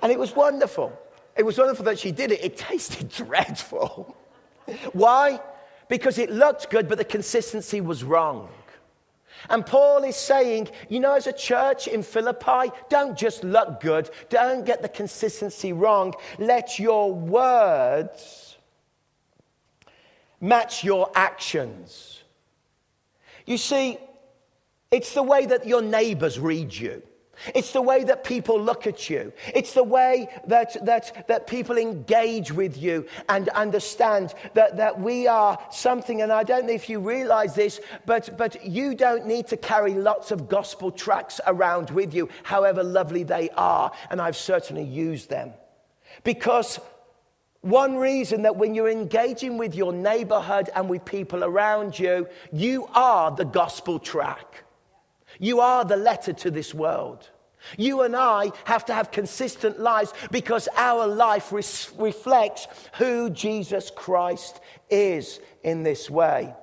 and 0.00 0.12
it 0.12 0.18
was 0.18 0.36
wonderful. 0.36 0.96
It 1.36 1.44
was 1.44 1.58
wonderful 1.58 1.84
that 1.86 1.98
she 1.98 2.12
did 2.12 2.30
it. 2.30 2.44
It 2.44 2.56
tasted 2.56 3.08
dreadful. 3.24 4.16
Why? 4.92 5.40
Because 5.88 6.18
it 6.18 6.30
looked 6.30 6.70
good, 6.70 6.88
but 6.88 6.98
the 6.98 7.04
consistency 7.04 7.80
was 7.80 8.04
wrong. 8.04 8.48
And 9.50 9.64
Paul 9.66 10.04
is 10.04 10.16
saying, 10.16 10.68
you 10.88 11.00
know, 11.00 11.14
as 11.14 11.26
a 11.26 11.32
church 11.32 11.86
in 11.86 12.02
Philippi, 12.02 12.72
don't 12.88 13.16
just 13.16 13.44
look 13.44 13.80
good, 13.80 14.10
don't 14.30 14.64
get 14.64 14.80
the 14.82 14.88
consistency 14.88 15.72
wrong. 15.72 16.14
Let 16.38 16.78
your 16.78 17.12
words 17.12 18.56
match 20.40 20.84
your 20.84 21.10
actions. 21.14 22.22
You 23.46 23.58
see, 23.58 23.98
it's 24.90 25.12
the 25.12 25.22
way 25.22 25.46
that 25.46 25.66
your 25.66 25.82
neighbors 25.82 26.38
read 26.38 26.72
you. 26.72 27.02
It's 27.54 27.72
the 27.72 27.82
way 27.82 28.04
that 28.04 28.24
people 28.24 28.60
look 28.60 28.86
at 28.86 29.08
you. 29.10 29.32
It's 29.54 29.74
the 29.74 29.84
way 29.84 30.28
that, 30.46 30.84
that, 30.84 31.26
that 31.28 31.46
people 31.46 31.76
engage 31.76 32.52
with 32.52 32.76
you 32.76 33.06
and 33.28 33.48
understand 33.50 34.34
that, 34.54 34.76
that 34.76 35.00
we 35.00 35.26
are 35.26 35.58
something. 35.70 36.22
And 36.22 36.32
I 36.32 36.42
don't 36.42 36.66
know 36.66 36.72
if 36.72 36.88
you 36.88 37.00
realize 37.00 37.54
this, 37.54 37.80
but, 38.06 38.36
but 38.36 38.64
you 38.64 38.94
don't 38.94 39.26
need 39.26 39.46
to 39.48 39.56
carry 39.56 39.94
lots 39.94 40.30
of 40.30 40.48
gospel 40.48 40.90
tracts 40.90 41.40
around 41.46 41.90
with 41.90 42.14
you, 42.14 42.28
however 42.42 42.82
lovely 42.82 43.22
they 43.22 43.50
are. 43.50 43.92
And 44.10 44.20
I've 44.20 44.36
certainly 44.36 44.84
used 44.84 45.30
them. 45.30 45.52
Because 46.22 46.78
one 47.60 47.96
reason 47.96 48.42
that 48.42 48.56
when 48.56 48.74
you're 48.74 48.90
engaging 48.90 49.56
with 49.56 49.74
your 49.74 49.92
neighborhood 49.92 50.68
and 50.74 50.88
with 50.88 51.04
people 51.04 51.42
around 51.44 51.98
you, 51.98 52.28
you 52.52 52.86
are 52.94 53.30
the 53.30 53.46
gospel 53.46 53.98
track. 53.98 54.63
You 55.38 55.60
are 55.60 55.84
the 55.84 55.96
letter 55.96 56.32
to 56.32 56.50
this 56.50 56.74
world. 56.74 57.28
You 57.78 58.02
and 58.02 58.14
I 58.14 58.52
have 58.64 58.84
to 58.86 58.94
have 58.94 59.10
consistent 59.10 59.80
lives 59.80 60.12
because 60.30 60.68
our 60.76 61.06
life 61.06 61.52
res- 61.52 61.90
reflects 61.98 62.66
who 62.98 63.30
Jesus 63.30 63.90
Christ 63.90 64.60
is 64.90 65.40
in 65.62 65.82
this 65.82 66.10
way. 66.10 66.54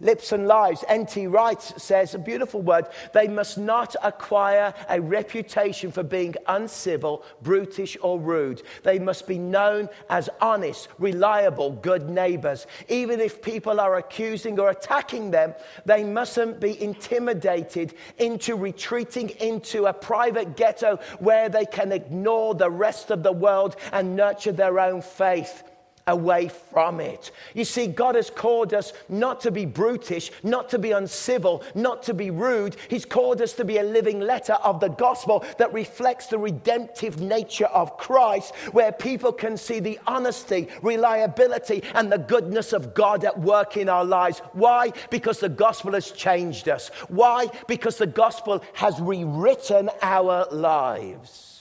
Lips 0.00 0.32
and 0.32 0.46
lives. 0.46 0.84
N.T. 0.88 1.26
Wright 1.26 1.60
says 1.60 2.14
a 2.14 2.18
beautiful 2.18 2.62
word 2.62 2.86
they 3.12 3.28
must 3.28 3.58
not 3.58 3.94
acquire 4.02 4.74
a 4.88 5.00
reputation 5.00 5.92
for 5.92 6.02
being 6.02 6.34
uncivil, 6.46 7.24
brutish, 7.42 7.96
or 8.02 8.18
rude. 8.18 8.62
They 8.82 8.98
must 8.98 9.26
be 9.26 9.38
known 9.38 9.88
as 10.08 10.28
honest, 10.40 10.88
reliable, 10.98 11.72
good 11.72 12.08
neighbors. 12.08 12.66
Even 12.88 13.20
if 13.20 13.42
people 13.42 13.80
are 13.80 13.96
accusing 13.96 14.58
or 14.58 14.70
attacking 14.70 15.30
them, 15.30 15.54
they 15.84 16.04
mustn't 16.04 16.60
be 16.60 16.80
intimidated 16.82 17.94
into 18.18 18.56
retreating 18.56 19.30
into 19.40 19.86
a 19.86 19.92
private 19.92 20.56
ghetto 20.56 20.98
where 21.18 21.48
they 21.48 21.66
can 21.66 21.92
ignore 21.92 22.54
the 22.54 22.70
rest 22.70 23.10
of 23.10 23.22
the 23.22 23.32
world 23.32 23.76
and 23.92 24.16
nurture 24.16 24.52
their 24.52 24.78
own 24.78 25.02
faith 25.02 25.64
away 26.10 26.48
from 26.48 27.00
it. 27.00 27.30
You 27.54 27.64
see, 27.64 27.86
God 27.86 28.14
has 28.14 28.28
called 28.28 28.74
us 28.74 28.92
not 29.08 29.40
to 29.40 29.50
be 29.50 29.64
brutish, 29.64 30.30
not 30.42 30.68
to 30.70 30.78
be 30.78 30.92
uncivil, 30.92 31.64
not 31.74 32.02
to 32.04 32.14
be 32.14 32.30
rude. 32.30 32.76
He's 32.88 33.04
called 33.04 33.40
us 33.40 33.54
to 33.54 33.64
be 33.64 33.78
a 33.78 33.82
living 33.82 34.20
letter 34.20 34.54
of 34.54 34.80
the 34.80 34.88
gospel 34.88 35.44
that 35.58 35.72
reflects 35.72 36.26
the 36.26 36.38
redemptive 36.38 37.20
nature 37.20 37.66
of 37.66 37.96
Christ, 37.96 38.54
where 38.72 38.92
people 38.92 39.32
can 39.32 39.56
see 39.56 39.80
the 39.80 39.98
honesty, 40.06 40.68
reliability, 40.82 41.82
and 41.94 42.12
the 42.12 42.18
goodness 42.18 42.72
of 42.72 42.94
God 42.94 43.24
at 43.24 43.38
work 43.40 43.76
in 43.76 43.88
our 43.88 44.04
lives. 44.04 44.40
Why? 44.52 44.92
Because 45.08 45.40
the 45.40 45.48
gospel 45.48 45.92
has 45.92 46.10
changed 46.10 46.68
us. 46.68 46.88
Why? 47.08 47.46
Because 47.66 47.96
the 47.96 48.06
gospel 48.06 48.62
has 48.74 49.00
rewritten 49.00 49.90
our 50.02 50.46
lives. 50.50 51.59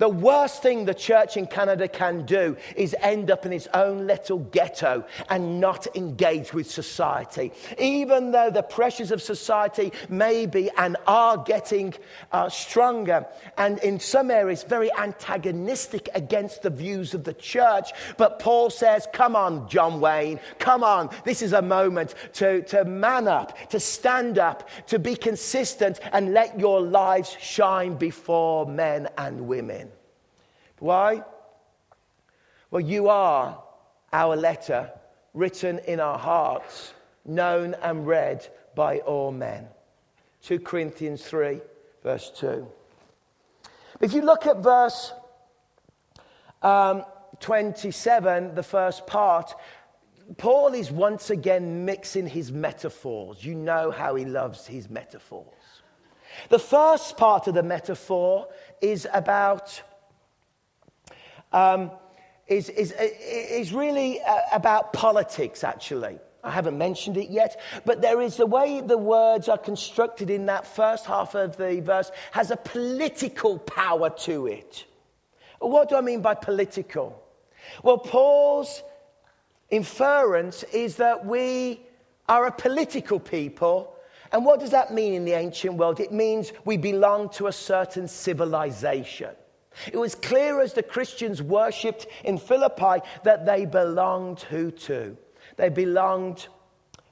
The 0.00 0.08
worst 0.08 0.62
thing 0.62 0.86
the 0.86 0.94
church 0.94 1.36
in 1.36 1.46
Canada 1.46 1.86
can 1.86 2.24
do 2.24 2.56
is 2.74 2.96
end 3.00 3.30
up 3.30 3.44
in 3.44 3.52
its 3.52 3.68
own 3.74 4.06
little 4.06 4.38
ghetto 4.38 5.04
and 5.28 5.60
not 5.60 5.94
engage 5.94 6.54
with 6.54 6.70
society. 6.70 7.52
Even 7.78 8.30
though 8.30 8.48
the 8.48 8.62
pressures 8.62 9.10
of 9.10 9.20
society 9.20 9.92
may 10.08 10.46
be 10.46 10.70
and 10.78 10.96
are 11.06 11.36
getting 11.36 11.92
uh, 12.32 12.48
stronger 12.48 13.26
and 13.58 13.78
in 13.80 14.00
some 14.00 14.30
areas 14.30 14.62
very 14.62 14.90
antagonistic 14.96 16.08
against 16.14 16.62
the 16.62 16.70
views 16.70 17.12
of 17.12 17.24
the 17.24 17.34
church. 17.34 17.92
But 18.16 18.38
Paul 18.38 18.70
says, 18.70 19.06
Come 19.12 19.36
on, 19.36 19.68
John 19.68 20.00
Wayne, 20.00 20.40
come 20.58 20.82
on. 20.82 21.10
This 21.26 21.42
is 21.42 21.52
a 21.52 21.60
moment 21.60 22.14
to, 22.34 22.62
to 22.62 22.86
man 22.86 23.28
up, 23.28 23.68
to 23.68 23.78
stand 23.78 24.38
up, 24.38 24.66
to 24.86 24.98
be 24.98 25.14
consistent, 25.14 26.00
and 26.14 26.32
let 26.32 26.58
your 26.58 26.80
lives 26.80 27.36
shine 27.38 27.96
before 27.96 28.64
men 28.64 29.06
and 29.18 29.46
women. 29.46 29.89
Why? 30.80 31.22
Well, 32.70 32.80
you 32.80 33.08
are 33.08 33.62
our 34.12 34.36
letter 34.36 34.90
written 35.34 35.78
in 35.86 36.00
our 36.00 36.18
hearts, 36.18 36.92
known 37.24 37.74
and 37.82 38.06
read 38.06 38.46
by 38.74 38.98
all 38.98 39.30
men. 39.30 39.68
2 40.42 40.58
Corinthians 40.60 41.22
3, 41.22 41.60
verse 42.02 42.32
2. 42.36 42.66
If 44.00 44.14
you 44.14 44.22
look 44.22 44.46
at 44.46 44.62
verse 44.62 45.12
um, 46.62 47.04
27, 47.40 48.54
the 48.54 48.62
first 48.62 49.06
part, 49.06 49.54
Paul 50.38 50.74
is 50.74 50.90
once 50.90 51.30
again 51.30 51.84
mixing 51.84 52.26
his 52.26 52.52
metaphors. 52.52 53.44
You 53.44 53.54
know 53.54 53.90
how 53.90 54.14
he 54.14 54.24
loves 54.24 54.66
his 54.66 54.88
metaphors. 54.88 55.46
The 56.48 56.58
first 56.58 57.16
part 57.16 57.48
of 57.48 57.54
the 57.54 57.62
metaphor 57.62 58.48
is 58.80 59.06
about 59.12 59.82
um, 61.52 61.90
is, 62.46 62.68
is, 62.68 62.92
is 62.98 63.72
really 63.72 64.20
uh, 64.22 64.38
about 64.52 64.92
politics, 64.92 65.64
actually. 65.64 66.18
I 66.42 66.50
haven't 66.50 66.78
mentioned 66.78 67.16
it 67.16 67.30
yet, 67.30 67.60
but 67.84 68.00
there 68.00 68.20
is 68.20 68.36
the 68.36 68.46
way 68.46 68.80
the 68.80 68.96
words 68.96 69.48
are 69.48 69.58
constructed 69.58 70.30
in 70.30 70.46
that 70.46 70.66
first 70.66 71.04
half 71.04 71.34
of 71.34 71.56
the 71.56 71.80
verse 71.80 72.10
has 72.32 72.50
a 72.50 72.56
political 72.56 73.58
power 73.58 74.10
to 74.10 74.46
it. 74.46 74.86
What 75.58 75.90
do 75.90 75.96
I 75.96 76.00
mean 76.00 76.22
by 76.22 76.34
political? 76.34 77.22
Well, 77.82 77.98
Paul's 77.98 78.82
inference 79.68 80.62
is 80.64 80.96
that 80.96 81.26
we 81.26 81.80
are 82.28 82.46
a 82.46 82.52
political 82.52 83.20
people. 83.20 83.94
And 84.32 84.44
what 84.44 84.60
does 84.60 84.70
that 84.70 84.94
mean 84.94 85.12
in 85.12 85.24
the 85.24 85.32
ancient 85.32 85.74
world? 85.74 86.00
It 86.00 86.12
means 86.12 86.52
we 86.64 86.76
belong 86.76 87.28
to 87.30 87.48
a 87.48 87.52
certain 87.52 88.08
civilization. 88.08 89.30
It 89.86 89.96
was 89.96 90.14
clear 90.14 90.60
as 90.60 90.72
the 90.72 90.82
Christians 90.82 91.42
worshipped 91.42 92.06
in 92.24 92.38
Philippi 92.38 93.06
that 93.24 93.46
they 93.46 93.66
belonged 93.66 94.40
who 94.40 94.70
to? 94.70 95.16
They 95.56 95.68
belonged 95.68 96.48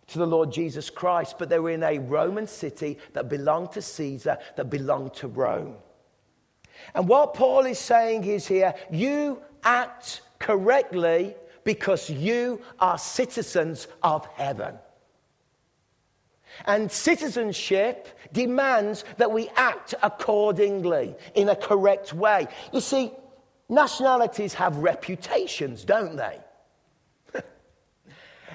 to 0.09 0.19
the 0.19 0.27
Lord 0.27 0.51
Jesus 0.53 0.91
Christ, 0.91 1.37
but 1.39 1.49
they 1.49 1.59
were 1.59 1.71
in 1.71 1.83
a 1.83 1.99
Roman 1.99 2.47
city 2.47 2.99
that 3.13 3.29
belonged 3.29 3.73
to 3.73 3.83
Caesar, 3.83 4.39
that 4.57 4.71
belonged 4.71 5.15
to 5.15 5.29
Rome. 5.29 5.77
And 6.95 7.09
what 7.09 7.35
Paul 7.35 7.67
is 7.67 7.79
saying 7.79 8.25
is 8.25 8.47
here 8.47 8.75
you 8.91 9.43
act 9.63 10.23
correctly 10.39 11.35
because 11.65 12.09
you 12.09 12.63
are 12.79 12.97
citizens 12.97 13.89
of 14.03 14.25
heaven. 14.37 14.75
And 16.67 16.91
citizenship 16.91 18.09
demands 18.33 19.05
that 19.17 19.31
we 19.31 19.49
act 19.57 19.95
accordingly 20.03 21.15
in 21.35 21.49
a 21.49 21.57
correct 21.57 22.13
way. 22.13 22.49
You 22.73 22.81
see, 22.81 23.13
nationalities 23.69 24.55
have 24.55 24.77
reputations, 24.77 25.85
don't 25.85 26.17
they? 26.17 26.39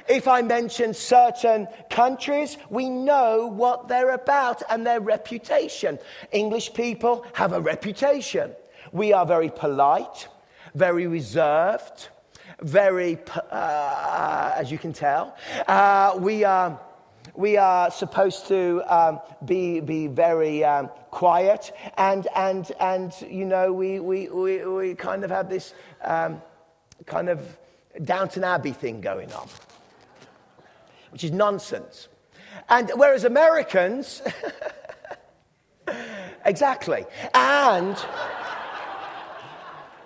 if 0.08 0.28
I 0.28 0.42
mention 0.42 0.94
certain 0.94 1.68
countries, 1.89 2.58
we 2.70 2.89
know 2.89 3.48
what 3.48 3.88
they're 3.88 4.12
about 4.12 4.62
and 4.70 4.86
their 4.86 5.00
reputation. 5.00 6.00
English 6.32 6.74
people 6.74 7.26
have 7.34 7.54
a 7.54 7.62
reputation. 7.62 8.52
We 8.92 9.13
are 9.13 9.26
very 9.26 9.50
polite, 9.50 10.28
very 10.76 11.08
reserved, 11.08 12.10
very, 12.62 13.18
uh, 13.52 14.54
as 14.56 14.72
you 14.72 14.78
can 14.78 14.94
tell. 14.94 15.36
Uh, 15.68 16.18
we 16.20 16.44
are 16.44 16.80
we 17.36 17.58
are 17.58 17.89
supposed 17.89 18.48
to 18.48 18.84
um, 18.88 19.19
be, 19.46 19.80
be 19.80 20.08
very 20.08 20.63
um, 20.63 20.89
quiet 21.12 21.72
and, 21.98 22.28
and, 22.36 22.72
and 22.80 23.13
you 23.28 23.46
know 23.46 23.74
we, 23.74 24.00
we, 24.00 24.30
we, 24.30 24.65
we 24.65 24.96
kind 24.96 25.24
of 25.24 25.32
have 25.32 25.50
this 25.50 25.74
um, 26.04 26.41
kind 27.06 27.30
of 27.30 27.39
Downton 28.04 28.43
Abbey 28.43 28.72
thing 28.72 29.02
going 29.02 29.32
on 29.34 29.48
which 31.13 31.24
is 31.24 31.32
nonsense. 31.32 32.08
And 32.69 32.91
whereas 32.96 33.24
Americans 33.24 34.22
exactly. 36.46 37.06
And 37.34 37.96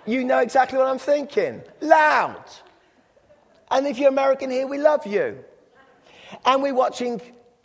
you 0.06 0.22
know 0.22 0.38
exactly 0.38 0.78
what 0.78 0.86
I'm 0.86 0.98
thinking. 0.98 1.62
Loud. 1.80 2.44
And 3.70 3.86
if 3.86 3.98
you're 3.98 4.10
American 4.10 4.50
here 4.50 4.66
we 4.66 4.78
love 4.78 5.06
you 5.06 5.42
and 6.44 6.62
we're 6.62 6.74
watching 6.74 7.20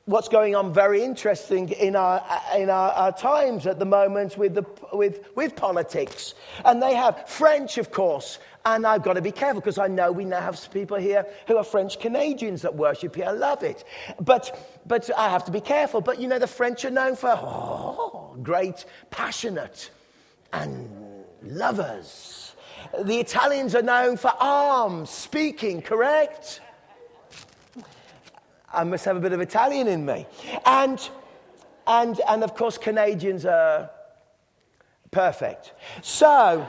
what's 0.06 0.28
going 0.28 0.54
on 0.54 0.74
very 0.74 1.02
interesting 1.02 1.70
in 1.70 1.96
our, 1.96 2.22
in 2.58 2.70
our, 2.70 2.92
our, 2.92 3.12
times 3.14 3.66
at 3.66 3.80
the 3.80 3.86
moment 3.86 4.38
with, 4.38 4.54
the, 4.54 4.66
with, 4.92 5.26
with 5.36 5.56
politics. 5.56 6.34
And 6.66 6.82
they 6.82 6.94
have 6.94 7.30
French, 7.30 7.78
of 7.78 7.90
course. 7.90 8.40
And 8.66 8.86
I've 8.86 9.04
got 9.04 9.14
to 9.14 9.22
be 9.22 9.32
careful 9.32 9.62
because 9.62 9.78
I 9.78 9.88
know 9.88 10.12
we 10.12 10.26
now 10.26 10.42
have 10.42 10.72
people 10.72 10.98
here 10.98 11.26
who 11.48 11.58
are 11.58 11.64
French 11.64 12.00
Canadians 12.00 12.62
that 12.64 12.76
worship 12.76 13.16
here. 13.16 13.26
I 13.26 13.32
love 13.32 13.64
it. 13.64 13.86
But, 14.20 14.82
but 14.86 15.10
I 15.18 15.30
have 15.30 15.46
to 15.46 15.52
be 15.52 15.62
careful. 15.62 16.02
But 16.02 16.20
you 16.20 16.28
know, 16.28 16.40
the 16.40 16.48
French 16.48 16.84
are 16.84 16.92
known 16.92 17.16
for 17.16 17.30
oh, 17.30 18.36
great, 18.44 18.86
passionate, 19.10 19.90
and 20.52 20.90
lovers. 21.44 22.56
The 23.04 23.20
Italians 23.20 23.74
are 23.74 23.82
known 23.82 24.18
for 24.18 24.32
arms, 24.40 25.10
speaking, 25.10 25.82
correct? 25.82 26.60
I 28.74 28.84
must 28.84 29.06
have 29.06 29.18
a 29.18 29.20
bit 29.20 29.34
of 29.34 29.42
Italian 29.42 29.88
in 29.88 30.06
me. 30.06 30.26
And, 30.66 31.00
and, 31.88 32.20
and 32.28 32.44
of 32.44 32.56
course, 32.56 32.78
Canadians 32.78 33.46
are 33.46 33.90
perfect. 35.12 35.74
So, 36.02 36.68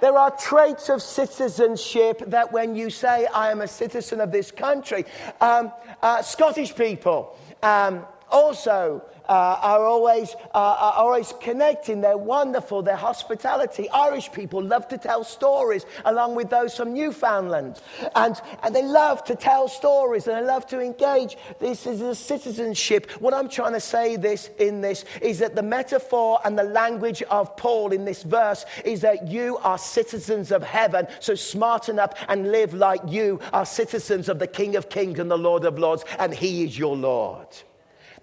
there 0.00 0.18
are 0.18 0.30
traits 0.32 0.88
of 0.88 1.00
citizenship 1.00 2.22
that 2.26 2.52
when 2.52 2.74
you 2.74 2.90
say, 2.90 3.26
I 3.26 3.50
am 3.50 3.60
a 3.60 3.68
citizen 3.68 4.20
of 4.20 4.32
this 4.32 4.50
country, 4.50 5.06
um, 5.40 5.72
uh, 6.02 6.20
Scottish 6.20 6.74
people, 6.74 7.38
um, 7.62 8.04
also 8.30 9.02
uh, 9.28 9.58
are 9.62 9.84
always, 9.84 10.34
uh, 10.54 10.76
are 10.78 10.92
always 10.94 11.32
connecting. 11.40 12.00
They're 12.00 12.16
wonderful. 12.16 12.82
Their 12.82 12.96
hospitality. 12.96 13.88
Irish 13.90 14.30
people 14.32 14.62
love 14.62 14.88
to 14.88 14.98
tell 14.98 15.24
stories 15.24 15.86
along 16.04 16.34
with 16.34 16.50
those 16.50 16.76
from 16.76 16.92
Newfoundland. 16.92 17.80
And, 18.14 18.40
and 18.62 18.74
they 18.74 18.82
love 18.82 19.24
to 19.24 19.34
tell 19.34 19.68
stories 19.68 20.26
and 20.26 20.36
they 20.36 20.46
love 20.46 20.66
to 20.68 20.80
engage. 20.80 21.36
This 21.58 21.86
is 21.86 22.00
a 22.00 22.14
citizenship. 22.14 23.10
What 23.20 23.34
I'm 23.34 23.48
trying 23.48 23.72
to 23.72 23.80
say 23.80 24.16
this 24.16 24.50
in 24.58 24.80
this 24.80 25.04
is 25.22 25.38
that 25.38 25.54
the 25.54 25.62
metaphor 25.62 26.40
and 26.44 26.58
the 26.58 26.64
language 26.64 27.22
of 27.22 27.56
Paul 27.56 27.92
in 27.92 28.04
this 28.04 28.22
verse 28.22 28.66
is 28.84 29.00
that 29.00 29.28
you 29.28 29.56
are 29.58 29.78
citizens 29.78 30.52
of 30.52 30.62
heaven. 30.62 31.06
So 31.20 31.34
smarten 31.34 31.98
up 31.98 32.16
and 32.28 32.52
live 32.52 32.74
like 32.74 33.00
you 33.06 33.40
are 33.52 33.64
citizens 33.64 34.28
of 34.28 34.38
the 34.38 34.46
King 34.46 34.76
of 34.76 34.88
Kings 34.88 35.18
and 35.18 35.30
the 35.30 35.38
Lord 35.38 35.64
of 35.64 35.78
Lords, 35.78 36.04
and 36.18 36.34
He 36.34 36.64
is 36.64 36.78
your 36.78 36.96
Lord. 36.96 37.48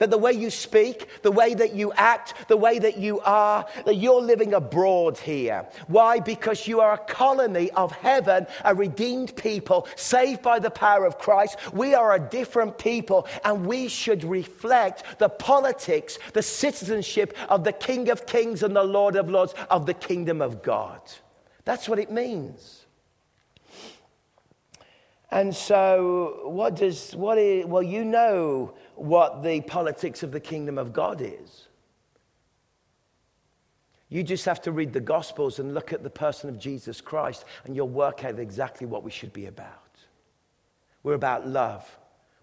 That 0.01 0.09
the 0.09 0.17
way 0.17 0.33
you 0.33 0.49
speak, 0.49 1.21
the 1.21 1.29
way 1.29 1.53
that 1.53 1.75
you 1.75 1.93
act, 1.93 2.33
the 2.47 2.57
way 2.57 2.79
that 2.79 2.97
you 2.97 3.19
are, 3.19 3.67
that 3.85 3.97
you're 3.97 4.19
living 4.19 4.55
abroad 4.55 5.19
here. 5.19 5.67
Why? 5.85 6.19
Because 6.19 6.67
you 6.67 6.81
are 6.81 6.93
a 6.93 6.97
colony 6.97 7.69
of 7.69 7.91
heaven, 7.91 8.47
a 8.65 8.73
redeemed 8.73 9.35
people, 9.35 9.87
saved 9.95 10.41
by 10.41 10.57
the 10.57 10.71
power 10.71 11.05
of 11.05 11.19
Christ. 11.19 11.55
We 11.71 11.93
are 11.93 12.15
a 12.15 12.19
different 12.19 12.79
people, 12.79 13.27
and 13.43 13.67
we 13.67 13.87
should 13.87 14.23
reflect 14.23 15.19
the 15.19 15.29
politics, 15.29 16.17
the 16.33 16.41
citizenship 16.41 17.37
of 17.47 17.63
the 17.63 17.71
King 17.71 18.09
of 18.09 18.25
Kings 18.25 18.63
and 18.63 18.75
the 18.75 18.83
Lord 18.83 19.15
of 19.15 19.29
Lords 19.29 19.53
of 19.69 19.85
the 19.85 19.93
kingdom 19.93 20.41
of 20.41 20.63
God. 20.63 20.99
That's 21.63 21.87
what 21.87 21.99
it 21.99 22.09
means. 22.09 22.87
And 25.33 25.55
so, 25.55 26.41
what 26.43 26.75
does, 26.75 27.15
what 27.15 27.37
is, 27.37 27.65
well, 27.65 27.81
you 27.81 28.03
know 28.03 28.73
what 29.01 29.43
the 29.43 29.61
politics 29.61 30.23
of 30.23 30.31
the 30.31 30.39
kingdom 30.39 30.77
of 30.77 30.93
God 30.93 31.21
is. 31.21 31.67
You 34.09 34.23
just 34.23 34.43
have 34.43 34.61
to 34.63 34.73
read 34.73 34.91
the 34.91 34.99
Gospels 34.99 35.57
and 35.57 35.73
look 35.73 35.93
at 35.93 36.03
the 36.03 36.09
person 36.09 36.49
of 36.49 36.59
Jesus 36.59 36.99
Christ, 36.99 37.45
and 37.63 37.75
you'll 37.75 37.87
work 37.87 38.25
out 38.25 38.37
exactly 38.39 38.85
what 38.85 39.03
we 39.03 39.09
should 39.09 39.31
be 39.31 39.45
about. 39.45 39.69
We're 41.01 41.13
about 41.13 41.47
love, 41.47 41.89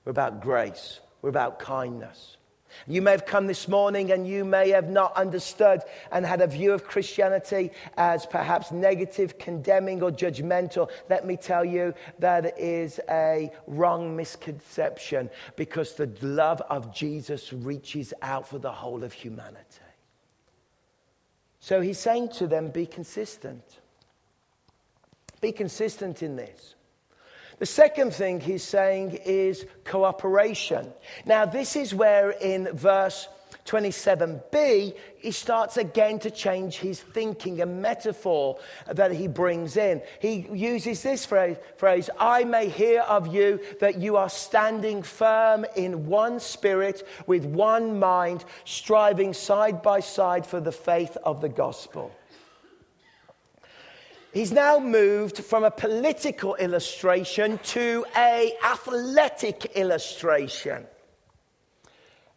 we're 0.04 0.10
about 0.10 0.40
grace, 0.40 1.00
we're 1.20 1.28
about 1.28 1.58
kindness. 1.58 2.38
You 2.87 3.02
may 3.02 3.11
have 3.12 3.26
come 3.26 3.46
this 3.46 3.68
morning 3.68 4.12
and 4.12 4.26
you 4.26 4.44
may 4.44 4.70
have 4.70 4.88
not 4.88 5.16
understood 5.16 5.83
and 6.12 6.24
had 6.24 6.40
a 6.40 6.46
view 6.46 6.72
of 6.72 6.85
Christianity 6.85 7.70
as 7.96 8.26
perhaps 8.26 8.72
negative, 8.72 9.38
condemning, 9.38 10.02
or 10.02 10.11
judgmental. 10.11 10.90
Let 11.09 11.26
me 11.26 11.37
tell 11.37 11.64
you 11.64 11.94
that 12.18 12.59
is 12.59 13.00
a 13.09 13.50
wrong 13.66 14.16
misconception 14.16 15.31
because 15.57 15.94
the 15.94 16.11
love 16.22 16.61
of 16.68 16.94
Jesus 16.94 17.52
reaches 17.52 18.14
out 18.22 18.48
for 18.48 18.59
the 18.59 18.72
whole 18.72 19.04
of 19.04 19.12
humanity. 19.12 19.64
So 21.61 21.81
he's 21.81 21.98
saying 21.98 22.31
to 22.31 22.46
them, 22.46 22.70
be 22.70 22.87
consistent. 22.87 23.62
Be 25.40 25.52
consistent 25.52 26.22
in 26.22 26.37
this. 26.37 26.74
The 27.58 27.66
second 27.66 28.14
thing 28.14 28.40
he's 28.40 28.62
saying 28.62 29.18
is 29.24 29.66
cooperation. 29.84 30.92
Now, 31.26 31.44
this 31.44 31.74
is 31.74 31.94
where 31.94 32.30
in 32.30 32.68
verse 32.76 33.28
27b, 33.66 34.94
he 35.18 35.30
starts 35.30 35.76
again 35.76 36.18
to 36.20 36.30
change 36.30 36.76
his 36.76 37.02
thinking, 37.02 37.60
a 37.60 37.66
metaphor 37.66 38.58
that 38.86 39.12
he 39.12 39.28
brings 39.28 39.76
in. 39.76 40.00
He 40.20 40.46
uses 40.52 41.02
this 41.02 41.26
phrase, 41.26 42.10
I 42.18 42.44
may 42.44 42.68
hear 42.68 43.00
of 43.02 43.26
you 43.26 43.60
that 43.80 43.98
you 43.98 44.16
are 44.16 44.30
standing 44.30 45.02
firm 45.02 45.66
in 45.76 46.06
one 46.06 46.40
spirit, 46.40 47.06
with 47.26 47.44
one 47.44 47.98
mind, 47.98 48.44
striving 48.64 49.34
side 49.34 49.82
by 49.82 50.00
side 50.00 50.46
for 50.46 50.60
the 50.60 50.72
faith 50.72 51.18
of 51.22 51.42
the 51.42 51.50
gospel. 51.50 52.10
He's 54.32 54.52
now 54.52 54.78
moved 54.78 55.38
from 55.38 55.64
a 55.64 55.70
political 55.70 56.54
illustration 56.56 57.58
to 57.64 58.04
a 58.14 58.52
athletic 58.62 59.72
illustration. 59.74 60.86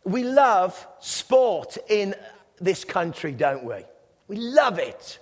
We 0.05 0.23
love 0.23 0.87
sport 0.99 1.77
in 1.89 2.15
this 2.59 2.85
country, 2.85 3.33
don't 3.33 3.65
we? 3.65 3.83
We 4.29 4.37
love 4.37 4.79
it. 4.79 5.19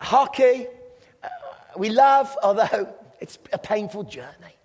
Hockey, 0.00 0.66
uh, 1.22 1.28
we 1.76 1.90
love, 1.90 2.34
although 2.42 2.94
it's 3.20 3.38
a 3.52 3.58
painful 3.58 4.04
journey. 4.04 4.56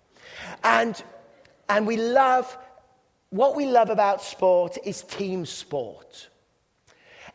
And, 0.64 1.00
and 1.68 1.86
we 1.86 1.98
love, 1.98 2.56
what 3.28 3.54
we 3.54 3.66
love 3.66 3.90
about 3.90 4.22
sport 4.22 4.78
is 4.84 5.02
team 5.02 5.44
sport. 5.44 6.28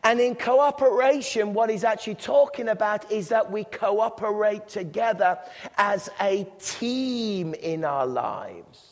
And 0.04 0.20
in 0.20 0.36
cooperation, 0.36 1.54
what 1.54 1.70
he's 1.70 1.84
actually 1.84 2.16
talking 2.16 2.70
about 2.70 3.12
is 3.12 3.30
that 3.30 3.52
we 3.52 3.66
cooperate 3.66 4.68
together 4.68 5.38
as 5.78 6.10
a 6.20 6.48
team 6.60 7.54
in 7.54 7.86
our 7.86 8.08
lives. 8.08 8.88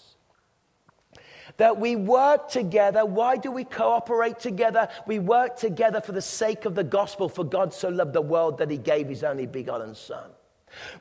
That 1.57 1.79
we 1.79 1.95
work 1.95 2.49
together. 2.49 3.05
Why 3.05 3.37
do 3.37 3.51
we 3.51 3.63
cooperate 3.63 4.39
together? 4.39 4.87
We 5.07 5.19
work 5.19 5.57
together 5.57 5.99
for 5.99 6.11
the 6.11 6.21
sake 6.21 6.65
of 6.65 6.75
the 6.75 6.83
gospel, 6.83 7.27
for 7.27 7.43
God 7.43 7.73
so 7.73 7.89
loved 7.89 8.13
the 8.13 8.21
world 8.21 8.59
that 8.59 8.69
he 8.69 8.77
gave 8.77 9.09
his 9.09 9.23
only 9.23 9.47
begotten 9.47 9.95
Son. 9.95 10.29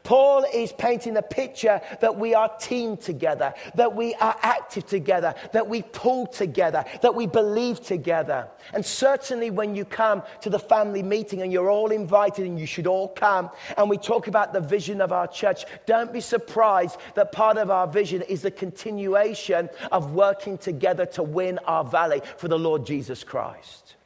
Paul 0.02 0.44
is 0.52 0.72
painting 0.72 1.16
a 1.16 1.22
picture 1.22 1.80
that 2.00 2.16
we 2.16 2.34
are 2.34 2.50
team 2.58 2.96
together, 2.96 3.54
that 3.74 3.94
we 3.94 4.14
are 4.14 4.36
active 4.42 4.86
together, 4.86 5.34
that 5.52 5.68
we 5.68 5.82
pull 5.82 6.26
together, 6.26 6.84
that 7.02 7.14
we 7.14 7.26
believe 7.26 7.82
together. 7.82 8.48
And 8.72 8.84
certainly 8.84 9.50
when 9.50 9.74
you 9.74 9.84
come 9.84 10.22
to 10.40 10.50
the 10.50 10.58
family 10.58 11.02
meeting 11.02 11.42
and 11.42 11.52
you're 11.52 11.70
all 11.70 11.90
invited 11.90 12.46
and 12.46 12.58
you 12.58 12.66
should 12.66 12.86
all 12.86 13.08
come 13.08 13.50
and 13.76 13.88
we 13.88 13.98
talk 13.98 14.28
about 14.28 14.52
the 14.52 14.60
vision 14.60 15.00
of 15.00 15.12
our 15.12 15.26
church, 15.26 15.64
don't 15.86 16.12
be 16.12 16.20
surprised 16.20 16.98
that 17.14 17.32
part 17.32 17.58
of 17.58 17.70
our 17.70 17.86
vision 17.86 18.22
is 18.22 18.42
the 18.42 18.50
continuation 18.50 19.68
of 19.92 20.12
working 20.12 20.58
together 20.58 21.06
to 21.06 21.22
win 21.22 21.58
our 21.66 21.84
valley 21.84 22.22
for 22.36 22.48
the 22.48 22.58
Lord 22.58 22.86
Jesus 22.86 23.24
Christ. 23.24 23.96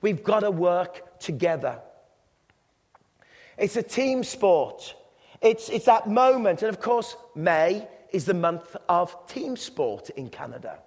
We've 0.00 0.22
got 0.22 0.40
to 0.40 0.50
work 0.50 1.18
together. 1.18 1.80
It's 3.58 3.76
a 3.76 3.82
team 3.82 4.22
sport. 4.22 4.94
It's, 5.40 5.68
it's 5.68 5.86
that 5.86 6.08
moment. 6.08 6.62
And 6.62 6.68
of 6.68 6.80
course, 6.80 7.16
May 7.34 7.86
is 8.12 8.24
the 8.24 8.34
month 8.34 8.76
of 8.88 9.26
team 9.26 9.56
sport 9.56 10.10
in 10.10 10.28
Canada. 10.28 10.78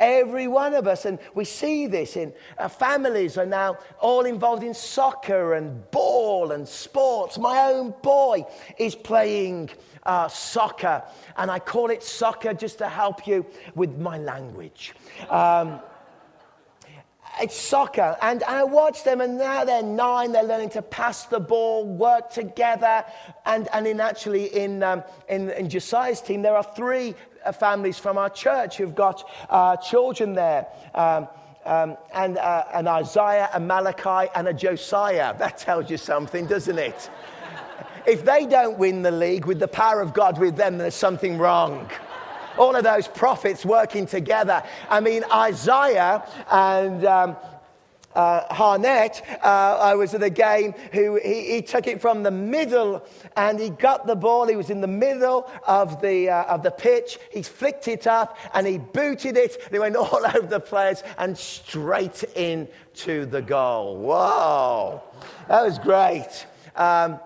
Every 0.00 0.48
one 0.48 0.74
of 0.74 0.86
us, 0.86 1.04
and 1.04 1.18
we 1.34 1.44
see 1.44 1.86
this 1.86 2.16
in 2.16 2.32
our 2.58 2.68
families, 2.68 3.38
are 3.38 3.46
now 3.46 3.78
all 4.00 4.24
involved 4.24 4.62
in 4.62 4.74
soccer 4.74 5.54
and 5.54 5.88
ball 5.90 6.52
and 6.52 6.66
sports. 6.66 7.38
My 7.38 7.72
own 7.72 7.94
boy 8.02 8.44
is 8.78 8.94
playing 8.94 9.70
uh, 10.02 10.28
soccer, 10.28 11.02
and 11.36 11.50
I 11.50 11.58
call 11.58 11.90
it 11.90 12.02
soccer 12.02 12.54
just 12.54 12.78
to 12.78 12.88
help 12.88 13.26
you 13.26 13.46
with 13.74 13.98
my 13.98 14.18
language. 14.18 14.94
Um, 15.30 15.80
it's 17.40 17.56
soccer. 17.56 18.16
And 18.22 18.42
I 18.44 18.64
watch 18.64 19.04
them, 19.04 19.20
and 19.20 19.38
now 19.38 19.64
they're 19.64 19.82
nine. 19.82 20.32
They're 20.32 20.42
learning 20.42 20.70
to 20.70 20.82
pass 20.82 21.24
the 21.24 21.40
ball, 21.40 21.86
work 21.86 22.30
together. 22.30 23.04
And, 23.44 23.68
and 23.72 23.86
in 23.86 24.00
actually, 24.00 24.46
in, 24.46 24.82
um, 24.82 25.02
in, 25.28 25.50
in 25.50 25.68
Josiah's 25.68 26.20
team, 26.20 26.42
there 26.42 26.56
are 26.56 26.62
three 26.62 27.14
uh, 27.44 27.52
families 27.52 27.98
from 27.98 28.18
our 28.18 28.30
church 28.30 28.76
who've 28.76 28.94
got 28.94 29.28
uh, 29.48 29.76
children 29.76 30.34
there. 30.34 30.66
Um, 30.94 31.28
um, 31.64 31.98
and, 32.14 32.38
uh, 32.38 32.64
an 32.72 32.88
Isaiah, 32.88 33.50
a 33.52 33.60
Malachi, 33.60 34.30
and 34.34 34.48
a 34.48 34.54
Josiah. 34.54 35.34
That 35.38 35.58
tells 35.58 35.90
you 35.90 35.98
something, 35.98 36.46
doesn't 36.46 36.78
it? 36.78 37.10
if 38.06 38.24
they 38.24 38.46
don't 38.46 38.78
win 38.78 39.02
the 39.02 39.10
league 39.10 39.44
with 39.44 39.58
the 39.58 39.68
power 39.68 40.00
of 40.00 40.14
God 40.14 40.38
with 40.38 40.56
them, 40.56 40.78
there's 40.78 40.94
something 40.94 41.36
wrong 41.36 41.90
all 42.58 42.76
of 42.76 42.84
those 42.84 43.08
prophets 43.08 43.64
working 43.64 44.06
together. 44.06 44.62
I 44.88 45.00
mean, 45.00 45.24
Isaiah 45.32 46.22
and. 46.50 47.04
Um, 47.04 47.36
uh, 48.14 48.52
Harnett, 48.52 49.22
uh, 49.44 49.78
I 49.78 49.94
was 49.94 50.12
at 50.12 50.22
a 50.24 50.30
game, 50.30 50.74
who 50.92 51.20
he, 51.22 51.52
he, 51.52 51.62
took 51.62 51.86
it 51.86 52.00
from 52.00 52.24
the 52.24 52.32
middle 52.32 53.06
and 53.36 53.60
he 53.60 53.70
got 53.70 54.08
the 54.08 54.16
ball. 54.16 54.48
He 54.48 54.56
was 54.56 54.70
in 54.70 54.80
the 54.80 54.88
middle 54.88 55.48
of 55.68 56.02
the, 56.02 56.28
uh, 56.28 56.42
of 56.44 56.64
the 56.64 56.72
pitch. 56.72 57.18
He 57.30 57.42
flicked 57.42 57.86
it 57.86 58.08
up 58.08 58.36
and 58.54 58.66
he 58.66 58.78
booted 58.78 59.36
it. 59.36 59.70
They 59.70 59.78
went 59.78 59.94
all 59.96 60.26
over 60.26 60.48
the 60.48 60.58
players 60.58 61.04
and 61.16 61.38
straight 61.38 62.24
into 62.34 63.24
the 63.26 63.42
goal. 63.42 63.98
Whoa, 63.98 65.00
that 65.46 65.62
was 65.62 65.78
great. 65.78 66.46
Um, 66.74 67.20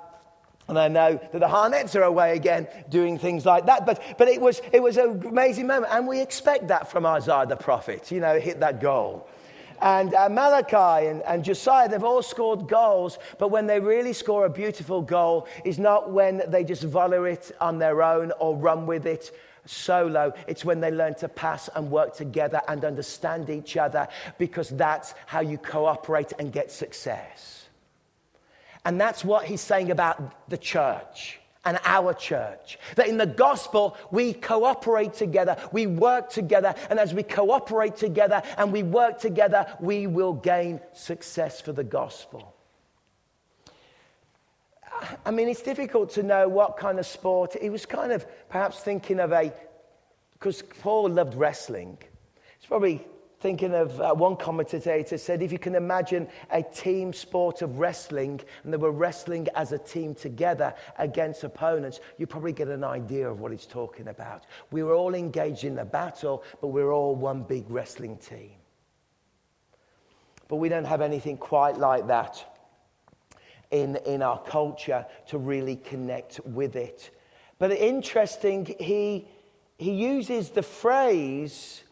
and 0.76 0.78
I 0.78 0.88
know 0.88 1.20
that 1.32 1.38
the 1.38 1.46
Harnets 1.46 1.94
are 1.96 2.02
away 2.02 2.36
again 2.36 2.66
doing 2.88 3.18
things 3.18 3.44
like 3.44 3.66
that. 3.66 3.86
But, 3.86 4.02
but 4.18 4.28
it, 4.28 4.40
was, 4.40 4.60
it 4.72 4.82
was 4.82 4.96
an 4.96 5.24
amazing 5.26 5.66
moment. 5.66 5.92
And 5.92 6.06
we 6.06 6.20
expect 6.20 6.68
that 6.68 6.90
from 6.90 7.06
Isaiah 7.06 7.46
the 7.46 7.56
prophet, 7.56 8.10
you 8.10 8.20
know, 8.20 8.38
hit 8.38 8.60
that 8.60 8.80
goal. 8.80 9.28
And 9.80 10.14
uh, 10.14 10.28
Malachi 10.28 11.08
and, 11.08 11.22
and 11.22 11.44
Josiah, 11.44 11.88
they've 11.88 12.04
all 12.04 12.22
scored 12.22 12.68
goals. 12.68 13.18
But 13.38 13.48
when 13.48 13.66
they 13.66 13.80
really 13.80 14.12
score 14.12 14.46
a 14.46 14.50
beautiful 14.50 15.02
goal 15.02 15.48
is 15.64 15.78
not 15.78 16.12
when 16.12 16.42
they 16.48 16.62
just 16.62 16.84
volley 16.84 17.32
it 17.32 17.50
on 17.60 17.78
their 17.78 18.02
own 18.02 18.32
or 18.38 18.56
run 18.56 18.86
with 18.86 19.06
it, 19.06 19.32
solo. 19.64 20.32
It's 20.46 20.64
when 20.64 20.80
they 20.80 20.90
learn 20.90 21.14
to 21.16 21.28
pass 21.28 21.68
and 21.74 21.90
work 21.90 22.14
together 22.16 22.60
and 22.68 22.84
understand 22.84 23.50
each 23.50 23.76
other 23.76 24.08
because 24.38 24.70
that's 24.70 25.14
how 25.26 25.40
you 25.40 25.58
cooperate 25.58 26.32
and 26.38 26.52
get 26.52 26.70
success. 26.70 27.61
And 28.84 29.00
that's 29.00 29.24
what 29.24 29.44
he's 29.44 29.60
saying 29.60 29.90
about 29.90 30.48
the 30.48 30.58
church 30.58 31.38
and 31.64 31.78
our 31.84 32.12
church. 32.12 32.78
That 32.96 33.08
in 33.08 33.16
the 33.16 33.26
gospel, 33.26 33.96
we 34.10 34.32
cooperate 34.32 35.14
together, 35.14 35.56
we 35.70 35.86
work 35.86 36.30
together, 36.30 36.74
and 36.90 36.98
as 36.98 37.14
we 37.14 37.22
cooperate 37.22 37.96
together 37.96 38.42
and 38.58 38.72
we 38.72 38.82
work 38.82 39.20
together, 39.20 39.66
we 39.80 40.06
will 40.06 40.32
gain 40.32 40.80
success 40.92 41.60
for 41.60 41.72
the 41.72 41.84
gospel. 41.84 42.54
I 45.24 45.30
mean, 45.30 45.48
it's 45.48 45.62
difficult 45.62 46.10
to 46.10 46.22
know 46.22 46.48
what 46.48 46.76
kind 46.76 46.98
of 46.98 47.06
sport. 47.06 47.56
He 47.60 47.70
was 47.70 47.86
kind 47.86 48.12
of 48.12 48.26
perhaps 48.48 48.80
thinking 48.80 49.20
of 49.20 49.32
a, 49.32 49.52
because 50.34 50.62
Paul 50.62 51.10
loved 51.10 51.34
wrestling. 51.34 51.98
It's 52.56 52.66
probably 52.66 53.04
thinking 53.42 53.74
of 53.74 54.00
uh, 54.00 54.14
one 54.14 54.36
commentator 54.36 55.18
said 55.18 55.42
if 55.42 55.50
you 55.50 55.58
can 55.58 55.74
imagine 55.74 56.28
a 56.52 56.62
team 56.62 57.12
sport 57.12 57.60
of 57.60 57.80
wrestling 57.80 58.40
and 58.62 58.72
they 58.72 58.76
were 58.76 58.92
wrestling 58.92 59.48
as 59.56 59.72
a 59.72 59.78
team 59.78 60.14
together 60.14 60.72
against 60.98 61.42
opponents 61.42 61.98
you 62.18 62.26
probably 62.26 62.52
get 62.52 62.68
an 62.68 62.84
idea 62.84 63.28
of 63.28 63.40
what 63.40 63.50
he's 63.50 63.66
talking 63.66 64.06
about. 64.08 64.46
We 64.70 64.84
were 64.84 64.94
all 64.94 65.14
engaged 65.14 65.64
in 65.64 65.74
the 65.74 65.84
battle 65.84 66.44
but 66.60 66.68
we 66.68 66.84
we're 66.84 66.92
all 66.92 67.16
one 67.16 67.42
big 67.42 67.64
wrestling 67.68 68.16
team. 68.16 68.52
But 70.46 70.56
we 70.56 70.68
don't 70.68 70.84
have 70.84 71.00
anything 71.00 71.36
quite 71.36 71.78
like 71.78 72.06
that 72.06 72.44
in, 73.72 73.96
in 74.06 74.22
our 74.22 74.40
culture 74.40 75.04
to 75.28 75.38
really 75.38 75.76
connect 75.76 76.38
with 76.44 76.76
it. 76.76 77.10
But 77.58 77.72
interesting 77.72 78.74
he 78.78 79.26
he 79.78 79.90
uses 79.90 80.50
the 80.50 80.62
phrase 80.62 81.82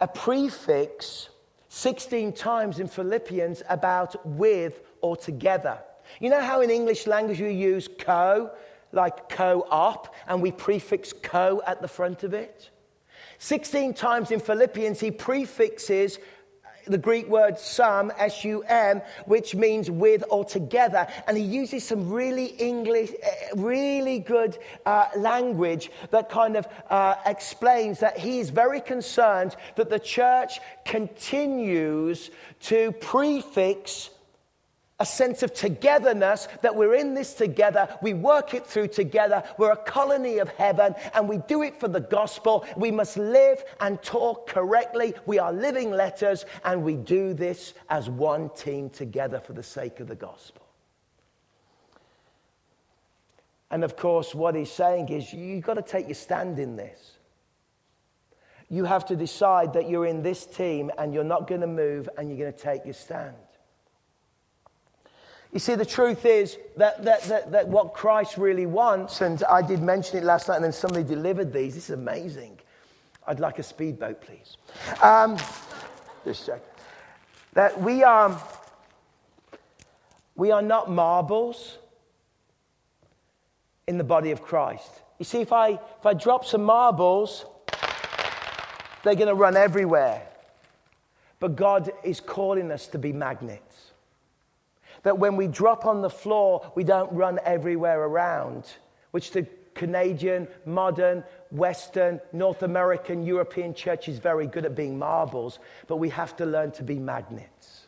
a 0.00 0.08
prefix 0.08 1.28
16 1.68 2.32
times 2.32 2.78
in 2.78 2.88
Philippians 2.88 3.62
about 3.68 4.24
with 4.26 4.80
or 5.00 5.16
together. 5.16 5.78
You 6.20 6.30
know 6.30 6.40
how 6.40 6.60
in 6.60 6.70
English 6.70 7.06
language 7.06 7.40
we 7.40 7.52
use 7.52 7.88
co, 7.88 8.50
like 8.92 9.28
co 9.28 9.66
op, 9.70 10.14
and 10.26 10.40
we 10.40 10.50
prefix 10.50 11.12
co 11.12 11.62
at 11.66 11.82
the 11.82 11.88
front 11.88 12.24
of 12.24 12.32
it? 12.32 12.70
16 13.38 13.94
times 13.94 14.30
in 14.30 14.40
Philippians, 14.40 14.98
he 14.98 15.10
prefixes 15.10 16.18
the 16.88 16.98
Greek 16.98 17.28
word 17.28 17.58
sum, 17.58 18.12
S 18.18 18.44
U 18.44 18.62
M, 18.62 19.02
which 19.26 19.54
means 19.54 19.90
with 19.90 20.24
or 20.30 20.44
together. 20.44 21.06
And 21.26 21.36
he 21.36 21.44
uses 21.44 21.84
some 21.84 22.10
really 22.10 22.46
English, 22.46 23.10
eh, 23.22 23.28
really 23.56 24.18
good 24.18 24.58
uh, 24.86 25.06
language 25.16 25.90
that 26.10 26.28
kind 26.28 26.56
of 26.56 26.66
uh, 26.90 27.16
explains 27.26 28.00
that 28.00 28.18
he 28.18 28.40
is 28.40 28.50
very 28.50 28.80
concerned 28.80 29.56
that 29.76 29.90
the 29.90 29.98
church 29.98 30.60
continues 30.84 32.30
to 32.60 32.92
prefix 32.92 34.10
a 35.00 35.06
sense 35.06 35.44
of 35.44 35.54
togetherness 35.54 36.48
that 36.62 36.74
we're 36.74 36.94
in 36.94 37.14
this 37.14 37.34
together, 37.34 37.88
we 38.02 38.14
work 38.14 38.52
it 38.52 38.66
through 38.66 38.88
together, 38.88 39.44
we're 39.56 39.70
a 39.70 39.76
colony 39.76 40.38
of 40.38 40.48
heaven, 40.50 40.94
and 41.14 41.28
we 41.28 41.38
do 41.46 41.62
it 41.62 41.78
for 41.78 41.86
the 41.86 42.00
gospel. 42.00 42.66
We 42.76 42.90
must 42.90 43.16
live 43.16 43.62
and 43.80 44.02
talk 44.02 44.48
correctly. 44.48 45.14
We 45.24 45.38
are 45.38 45.52
living 45.52 45.92
letters, 45.92 46.46
and 46.64 46.82
we 46.82 46.96
do 46.96 47.32
this 47.32 47.74
as 47.88 48.10
one 48.10 48.50
team 48.50 48.90
together 48.90 49.38
for 49.38 49.52
the 49.52 49.62
sake 49.62 50.00
of 50.00 50.08
the 50.08 50.16
gospel. 50.16 50.64
And 53.70 53.84
of 53.84 53.96
course, 53.96 54.34
what 54.34 54.54
he's 54.54 54.72
saying 54.72 55.10
is 55.10 55.32
you've 55.32 55.64
got 55.64 55.74
to 55.74 55.82
take 55.82 56.08
your 56.08 56.14
stand 56.14 56.58
in 56.58 56.74
this. 56.74 57.18
You 58.70 58.84
have 58.84 59.06
to 59.06 59.16
decide 59.16 59.74
that 59.74 59.88
you're 59.88 60.06
in 60.06 60.22
this 60.22 60.44
team 60.44 60.90
and 60.98 61.14
you're 61.14 61.24
not 61.24 61.46
going 61.46 61.60
to 61.60 61.66
move 61.66 62.08
and 62.18 62.28
you're 62.28 62.38
going 62.38 62.52
to 62.52 62.58
take 62.58 62.84
your 62.84 62.94
stand. 62.94 63.36
You 65.52 65.58
see, 65.58 65.74
the 65.74 65.86
truth 65.86 66.26
is 66.26 66.58
that, 66.76 67.04
that, 67.04 67.22
that, 67.24 67.52
that, 67.52 67.68
what 67.68 67.94
Christ 67.94 68.36
really 68.36 68.66
wants, 68.66 69.22
and 69.22 69.42
I 69.44 69.62
did 69.62 69.80
mention 69.80 70.18
it 70.18 70.24
last 70.24 70.48
night, 70.48 70.56
and 70.56 70.64
then 70.64 70.72
somebody 70.72 71.04
delivered 71.04 71.52
these. 71.52 71.74
This 71.74 71.84
is 71.84 71.94
amazing. 71.94 72.58
I'd 73.26 73.40
like 73.40 73.58
a 73.58 73.62
speedboat, 73.62 74.20
please. 74.20 74.56
Um, 75.02 75.38
just 76.24 76.46
check. 76.46 76.62
That 77.54 77.80
we 77.80 78.02
are, 78.02 78.40
we 80.36 80.50
are 80.50 80.62
not 80.62 80.90
marbles 80.90 81.78
in 83.86 83.96
the 83.96 84.04
body 84.04 84.30
of 84.30 84.42
Christ. 84.42 84.90
You 85.18 85.24
see, 85.24 85.40
if 85.40 85.52
I, 85.52 85.70
if 85.70 86.06
I 86.06 86.12
drop 86.12 86.44
some 86.44 86.62
marbles, 86.62 87.46
they're 89.02 89.14
going 89.14 89.28
to 89.28 89.34
run 89.34 89.56
everywhere. 89.56 90.22
But 91.40 91.56
God 91.56 91.90
is 92.04 92.20
calling 92.20 92.70
us 92.70 92.86
to 92.88 92.98
be 92.98 93.12
magnets. 93.12 93.87
That 95.08 95.18
when 95.18 95.36
we 95.36 95.46
drop 95.46 95.86
on 95.86 96.02
the 96.02 96.10
floor, 96.10 96.70
we 96.74 96.84
don't 96.84 97.10
run 97.10 97.40
everywhere 97.42 98.02
around, 98.02 98.66
which 99.10 99.30
the 99.30 99.46
Canadian, 99.72 100.46
modern, 100.66 101.24
Western, 101.50 102.20
North 102.34 102.62
American, 102.62 103.22
European 103.22 103.72
church 103.72 104.06
is 104.10 104.18
very 104.18 104.46
good 104.46 104.66
at 104.66 104.74
being 104.74 104.98
marbles, 104.98 105.60
but 105.86 105.96
we 105.96 106.10
have 106.10 106.36
to 106.36 106.44
learn 106.44 106.72
to 106.72 106.82
be 106.82 106.98
magnets. 106.98 107.86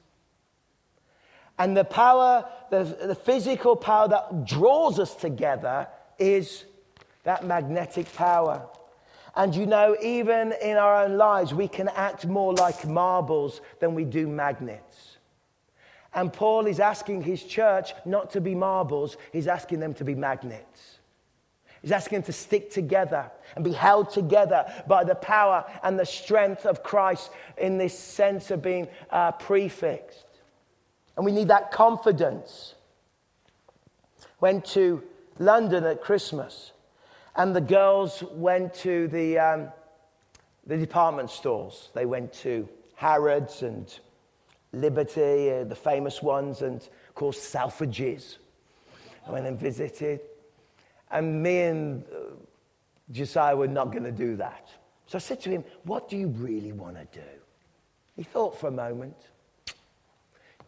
And 1.59 1.77
the 1.77 1.85
power, 1.85 2.49
the, 2.71 2.85
the 2.85 3.15
physical 3.15 3.77
power 3.77 4.09
that 4.09 4.47
draws 4.47 4.99
us 4.99 5.15
together 5.15 5.89
is 6.19 6.65
that 7.25 7.45
magnetic 7.45 8.11
power. 8.15 8.67
And 9.37 9.55
you 9.55 9.67
know, 9.67 9.95
even 10.03 10.55
in 10.63 10.79
our 10.79 11.05
own 11.05 11.19
lives, 11.19 11.53
we 11.53 11.69
can 11.69 11.89
act 11.89 12.25
more 12.27 12.55
like 12.55 12.87
marbles 12.87 13.61
than 13.79 13.95
we 13.95 14.07
do 14.07 14.27
magnets. 14.27 15.10
And 16.15 16.33
Paul 16.33 16.67
is 16.67 16.81
asking 16.81 17.23
his 17.23 17.43
church 17.45 17.93
not 18.05 18.31
to 18.31 18.41
be 18.41 18.55
marbles, 18.55 19.17
he's 19.33 19.47
asking 19.47 19.81
them 19.81 19.95
to 19.95 20.05
be 20.05 20.15
magnets. 20.15 20.99
He's 21.83 21.93
asking 21.93 22.19
them 22.19 22.27
to 22.27 22.33
stick 22.33 22.71
together 22.71 23.31
and 23.57 23.65
be 23.65 23.73
held 23.73 24.11
together 24.11 24.67
by 24.87 25.05
the 25.05 25.15
power 25.15 25.65
and 25.83 25.99
the 25.99 26.05
strength 26.05 26.67
of 26.67 26.83
Christ 26.83 27.31
in 27.57 27.79
this 27.79 27.99
sense 27.99 28.51
of 28.51 28.61
being 28.61 28.89
uh, 29.11 29.33
prefixed. 29.33 30.27
And 31.17 31.25
we 31.25 31.33
need 31.33 31.49
that 31.49 31.71
confidence. 31.71 32.75
Went 34.41 34.65
to 34.67 35.03
London 35.39 35.85
at 35.85 36.03
Christmas, 36.03 36.73
and 37.37 37.57
the 37.57 37.61
girls 37.61 38.23
went 38.33 38.75
to 38.75 39.09
the, 39.09 39.39
um, 39.39 39.69
the 40.67 40.77
department 40.77 41.31
stores. 41.31 41.91
They 41.95 42.05
went 42.05 42.33
to 42.35 42.69
Harrods 42.95 43.63
and 43.63 43.87
Liberty, 44.73 45.51
uh, 45.51 45.65
the 45.65 45.75
famous 45.75 46.23
ones, 46.23 46.63
and 46.63 46.77
of 46.77 47.15
course, 47.15 47.39
Selfridges. 47.39 48.39
I 49.27 49.33
went 49.33 49.47
and 49.47 49.59
visited. 49.59 50.21
And 51.11 51.43
me 51.43 51.63
and 51.63 52.05
uh, 52.05 52.35
Josiah 53.11 53.57
were 53.57 53.69
not 53.69 53.91
going 53.91 54.05
to 54.05 54.13
do 54.13 54.37
that. 54.37 54.69
So 55.07 55.17
I 55.17 55.21
said 55.21 55.41
to 55.43 55.51
him, 55.51 55.65
What 55.85 56.09
do 56.09 56.17
you 56.17 56.29
really 56.29 56.73
want 56.73 56.97
to 56.97 57.19
do? 57.19 57.27
He 58.17 58.23
thought 58.23 58.59
for 58.59 58.69
a 58.69 58.73
moment. 58.73 59.17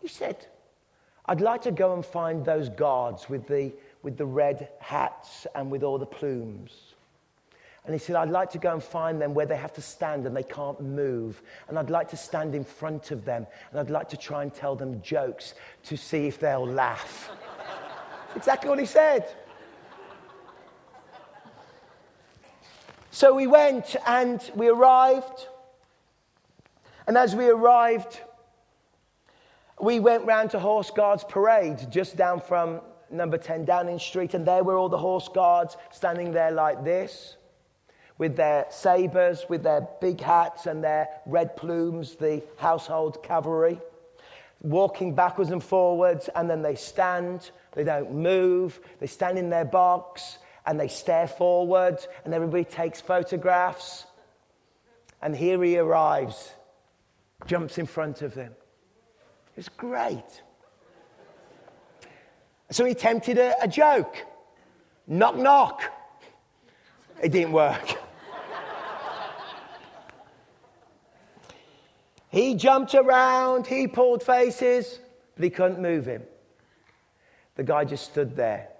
He 0.00 0.08
said, 0.08 0.46
I'd 1.26 1.40
like 1.40 1.62
to 1.62 1.70
go 1.70 1.94
and 1.94 2.04
find 2.04 2.44
those 2.44 2.68
guards 2.68 3.28
with 3.28 3.46
the, 3.46 3.72
with 4.02 4.16
the 4.16 4.26
red 4.26 4.68
hats 4.80 5.46
and 5.54 5.70
with 5.70 5.84
all 5.84 5.98
the 5.98 6.06
plumes. 6.06 6.91
And 7.84 7.92
he 7.92 7.98
said, 7.98 8.14
I'd 8.14 8.30
like 8.30 8.50
to 8.52 8.58
go 8.58 8.72
and 8.72 8.82
find 8.82 9.20
them 9.20 9.34
where 9.34 9.46
they 9.46 9.56
have 9.56 9.72
to 9.74 9.82
stand 9.82 10.24
and 10.24 10.36
they 10.36 10.44
can't 10.44 10.80
move. 10.80 11.42
And 11.68 11.76
I'd 11.76 11.90
like 11.90 12.08
to 12.10 12.16
stand 12.16 12.54
in 12.54 12.64
front 12.64 13.10
of 13.10 13.24
them 13.24 13.46
and 13.70 13.80
I'd 13.80 13.90
like 13.90 14.08
to 14.10 14.16
try 14.16 14.42
and 14.42 14.54
tell 14.54 14.76
them 14.76 15.02
jokes 15.02 15.54
to 15.84 15.96
see 15.96 16.28
if 16.28 16.38
they'll 16.38 16.66
laugh. 16.66 17.30
exactly 18.36 18.70
what 18.70 18.78
he 18.78 18.86
said. 18.86 19.26
So 23.10 23.34
we 23.34 23.48
went 23.48 23.96
and 24.06 24.40
we 24.54 24.68
arrived. 24.68 25.48
And 27.08 27.18
as 27.18 27.34
we 27.34 27.48
arrived, 27.48 28.20
we 29.80 29.98
went 29.98 30.24
round 30.24 30.52
to 30.52 30.60
Horse 30.60 30.90
Guards 30.90 31.24
Parade 31.28 31.90
just 31.90 32.16
down 32.16 32.40
from 32.40 32.80
number 33.10 33.38
10 33.38 33.64
Downing 33.64 33.98
Street. 33.98 34.34
And 34.34 34.46
there 34.46 34.62
were 34.62 34.78
all 34.78 34.88
the 34.88 34.98
horse 34.98 35.28
guards 35.28 35.76
standing 35.90 36.30
there 36.30 36.52
like 36.52 36.84
this 36.84 37.36
with 38.22 38.36
their 38.36 38.66
sabres, 38.70 39.46
with 39.48 39.64
their 39.64 39.88
big 40.00 40.20
hats 40.20 40.66
and 40.66 40.84
their 40.84 41.08
red 41.26 41.56
plumes, 41.56 42.14
the 42.14 42.40
household 42.56 43.20
cavalry, 43.20 43.80
walking 44.60 45.12
backwards 45.12 45.50
and 45.50 45.60
forwards, 45.60 46.30
and 46.36 46.48
then 46.48 46.62
they 46.62 46.76
stand, 46.76 47.50
they 47.72 47.82
don't 47.82 48.14
move, 48.14 48.78
they 49.00 49.08
stand 49.08 49.38
in 49.38 49.50
their 49.50 49.64
box, 49.64 50.38
and 50.66 50.78
they 50.78 50.86
stare 50.86 51.26
forward, 51.26 51.98
and 52.24 52.32
everybody 52.32 52.62
takes 52.62 53.00
photographs. 53.00 54.06
And 55.20 55.34
here 55.34 55.60
he 55.64 55.76
arrives, 55.76 56.52
jumps 57.48 57.76
in 57.76 57.86
front 57.86 58.22
of 58.22 58.34
them. 58.34 58.52
It's 59.56 59.68
great. 59.68 60.42
So 62.70 62.84
he 62.84 62.92
attempted 62.92 63.36
a, 63.38 63.60
a 63.60 63.66
joke 63.66 64.16
knock, 65.08 65.36
knock. 65.36 65.82
It 67.20 67.32
didn't 67.32 67.50
work. 67.50 67.98
He 72.32 72.54
jumped 72.54 72.94
around, 72.94 73.66
he 73.66 73.86
pulled 73.86 74.22
faces, 74.22 74.98
but 75.34 75.44
he 75.44 75.50
couldn't 75.50 75.80
move 75.80 76.06
him. 76.06 76.22
The 77.56 77.62
guy 77.62 77.84
just 77.84 78.06
stood 78.06 78.34
there. 78.34 78.70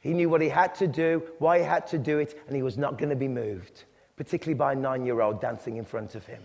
He 0.00 0.12
knew 0.12 0.28
what 0.28 0.42
he 0.42 0.50
had 0.50 0.74
to 0.76 0.86
do, 0.86 1.22
why 1.38 1.58
he 1.58 1.64
had 1.64 1.86
to 1.88 1.98
do 1.98 2.18
it, 2.18 2.38
and 2.46 2.54
he 2.54 2.62
was 2.62 2.76
not 2.76 2.98
going 2.98 3.08
to 3.08 3.16
be 3.16 3.26
moved, 3.26 3.84
particularly 4.16 4.54
by 4.54 4.74
a 4.74 4.76
nine 4.76 5.06
year 5.06 5.22
old 5.22 5.40
dancing 5.40 5.78
in 5.78 5.86
front 5.86 6.14
of 6.14 6.26
him. 6.26 6.42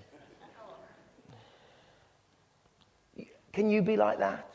Can 3.52 3.70
you 3.70 3.82
be 3.82 3.98
like 3.98 4.20
that? 4.20 4.50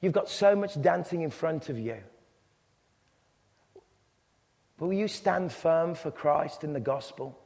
You've 0.00 0.12
got 0.12 0.28
so 0.28 0.56
much 0.56 0.80
dancing 0.82 1.22
in 1.22 1.30
front 1.30 1.68
of 1.68 1.78
you. 1.78 1.98
Will 4.80 4.92
you 4.92 5.06
stand 5.06 5.52
firm 5.52 5.94
for 5.94 6.10
Christ 6.10 6.64
in 6.64 6.72
the 6.72 6.80
gospel? 6.80 7.39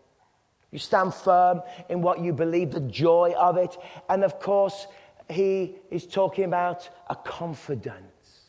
You 0.75 0.81
stand 0.81 1.15
firm 1.15 1.63
in 1.89 2.03
what 2.03 2.19
you 2.19 2.33
believe, 2.33 2.73
the 2.73 2.81
joy 2.81 3.33
of 3.39 3.57
it. 3.57 3.77
And 4.09 4.25
of 4.25 4.41
course, 4.41 4.89
he 5.31 5.77
is 5.89 6.05
talking 6.05 6.43
about 6.43 6.91
a 7.09 7.15
confidence. 7.15 8.41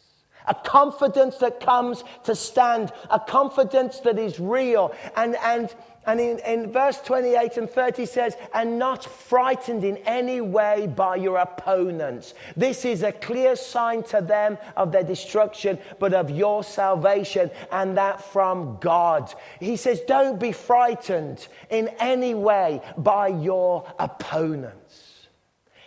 A 0.47 0.55
confidence 0.55 1.37
that 1.37 1.59
comes 1.59 2.03
to 2.23 2.35
stand, 2.35 2.91
a 3.11 3.19
confidence 3.19 3.99
that 3.99 4.17
is 4.17 4.39
real. 4.39 4.91
And, 5.15 5.35
and 5.43 5.69
and 6.05 6.19
in, 6.19 6.39
in 6.39 6.71
verse 6.71 6.99
28 7.01 7.57
and 7.57 7.69
30 7.69 8.05
says, 8.05 8.35
and 8.53 8.77
not 8.77 9.03
frightened 9.03 9.83
in 9.83 9.97
any 9.97 10.41
way 10.41 10.87
by 10.87 11.15
your 11.15 11.37
opponents. 11.37 12.33
This 12.55 12.85
is 12.85 13.03
a 13.03 13.11
clear 13.11 13.55
sign 13.55 14.03
to 14.03 14.21
them 14.21 14.57
of 14.75 14.91
their 14.91 15.03
destruction, 15.03 15.79
but 15.99 16.13
of 16.13 16.29
your 16.29 16.63
salvation, 16.63 17.49
and 17.71 17.97
that 17.97 18.23
from 18.23 18.77
God. 18.81 19.33
He 19.59 19.77
says, 19.77 20.01
don't 20.01 20.39
be 20.39 20.51
frightened 20.51 21.47
in 21.69 21.89
any 21.99 22.35
way 22.35 22.81
by 22.97 23.27
your 23.29 23.91
opponents. 23.97 25.27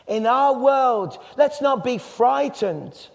In 0.07 0.27
our 0.27 0.59
world, 0.59 1.19
let's 1.37 1.61
not 1.61 1.85
be 1.85 1.99
frightened 1.99 3.09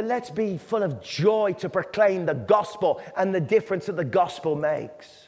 but 0.00 0.06
let's 0.06 0.30
be 0.30 0.56
full 0.56 0.82
of 0.82 1.02
joy 1.02 1.54
to 1.58 1.68
proclaim 1.68 2.24
the 2.24 2.32
gospel 2.32 3.02
and 3.18 3.34
the 3.34 3.40
difference 3.40 3.84
that 3.84 3.96
the 3.96 4.02
gospel 4.02 4.56
makes. 4.56 5.26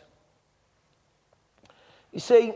You 2.11 2.21
see, 2.21 2.55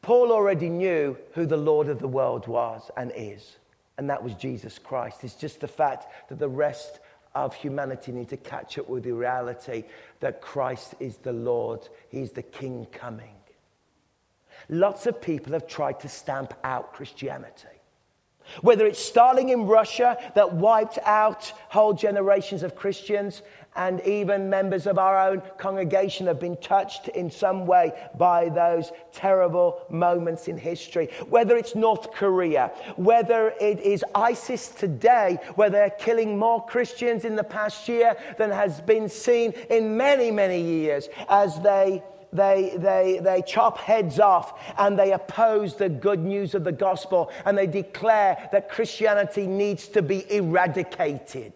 Paul 0.00 0.30
already 0.30 0.68
knew 0.68 1.16
who 1.32 1.44
the 1.44 1.56
Lord 1.56 1.88
of 1.88 1.98
the 1.98 2.06
world 2.06 2.46
was 2.46 2.88
and 2.96 3.10
is, 3.16 3.56
and 3.98 4.08
that 4.08 4.22
was 4.22 4.34
Jesus 4.34 4.78
Christ. 4.78 5.24
It's 5.24 5.34
just 5.34 5.58
the 5.58 5.66
fact 5.66 6.28
that 6.28 6.38
the 6.38 6.48
rest 6.48 7.00
of 7.34 7.52
humanity 7.52 8.12
need 8.12 8.28
to 8.28 8.36
catch 8.36 8.78
up 8.78 8.88
with 8.88 9.02
the 9.02 9.10
reality 9.10 9.82
that 10.20 10.40
Christ 10.40 10.94
is 11.00 11.16
the 11.16 11.32
Lord, 11.32 11.80
He's 12.10 12.30
the 12.30 12.44
King 12.44 12.86
coming. 12.92 13.34
Lots 14.68 15.08
of 15.08 15.20
people 15.20 15.52
have 15.52 15.66
tried 15.66 15.98
to 15.98 16.08
stamp 16.08 16.54
out 16.62 16.92
Christianity. 16.92 17.75
Whether 18.62 18.86
it's 18.86 19.00
Stalin 19.00 19.48
in 19.48 19.66
Russia 19.66 20.16
that 20.34 20.52
wiped 20.52 20.98
out 21.04 21.52
whole 21.68 21.92
generations 21.92 22.62
of 22.62 22.74
Christians, 22.74 23.42
and 23.76 24.00
even 24.00 24.48
members 24.48 24.86
of 24.86 24.98
our 24.98 25.30
own 25.30 25.42
congregation 25.58 26.26
have 26.26 26.40
been 26.40 26.56
touched 26.56 27.08
in 27.08 27.30
some 27.30 27.66
way 27.66 27.92
by 28.16 28.48
those 28.48 28.90
terrible 29.12 29.82
moments 29.90 30.48
in 30.48 30.56
history. 30.56 31.10
Whether 31.28 31.56
it's 31.56 31.74
North 31.74 32.10
Korea, 32.12 32.68
whether 32.96 33.54
it 33.60 33.80
is 33.80 34.04
ISIS 34.14 34.68
today, 34.68 35.38
where 35.54 35.70
they're 35.70 35.90
killing 35.90 36.38
more 36.38 36.64
Christians 36.64 37.24
in 37.24 37.36
the 37.36 37.44
past 37.44 37.88
year 37.88 38.16
than 38.38 38.50
has 38.50 38.80
been 38.80 39.08
seen 39.08 39.52
in 39.70 39.96
many, 39.96 40.30
many 40.30 40.60
years 40.60 41.08
as 41.28 41.60
they 41.60 42.02
they, 42.32 42.74
they, 42.76 43.20
they 43.22 43.42
chop 43.42 43.78
heads 43.78 44.18
off 44.20 44.60
and 44.78 44.98
they 44.98 45.12
oppose 45.12 45.76
the 45.76 45.88
good 45.88 46.24
news 46.24 46.54
of 46.54 46.64
the 46.64 46.72
gospel 46.72 47.30
and 47.44 47.56
they 47.56 47.66
declare 47.66 48.48
that 48.52 48.68
Christianity 48.68 49.46
needs 49.46 49.88
to 49.88 50.02
be 50.02 50.30
eradicated. 50.32 51.52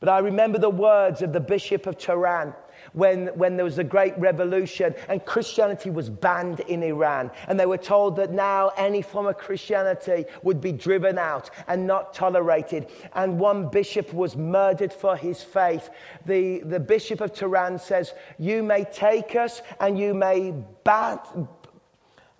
But 0.00 0.08
I 0.08 0.18
remember 0.18 0.58
the 0.58 0.70
words 0.70 1.22
of 1.22 1.32
the 1.32 1.40
Bishop 1.40 1.86
of 1.86 1.98
Tehran 1.98 2.54
when, 2.92 3.28
when 3.28 3.56
there 3.56 3.64
was 3.64 3.78
a 3.78 3.84
great 3.84 4.16
revolution 4.18 4.94
and 5.08 5.24
Christianity 5.24 5.90
was 5.90 6.10
banned 6.10 6.60
in 6.60 6.82
Iran. 6.82 7.30
And 7.46 7.58
they 7.58 7.66
were 7.66 7.78
told 7.78 8.16
that 8.16 8.32
now 8.32 8.72
any 8.76 9.02
form 9.02 9.26
of 9.26 9.38
Christianity 9.38 10.24
would 10.42 10.60
be 10.60 10.72
driven 10.72 11.18
out 11.18 11.50
and 11.66 11.86
not 11.86 12.14
tolerated. 12.14 12.88
And 13.14 13.38
one 13.38 13.68
bishop 13.68 14.12
was 14.12 14.36
murdered 14.36 14.92
for 14.92 15.16
his 15.16 15.42
faith. 15.42 15.90
The, 16.26 16.60
the 16.60 16.80
Bishop 16.80 17.20
of 17.20 17.32
Tehran 17.32 17.78
says, 17.78 18.12
You 18.38 18.62
may 18.62 18.84
take 18.84 19.36
us 19.36 19.62
and 19.80 19.98
you 19.98 20.14
may 20.14 20.54
bat, 20.84 21.26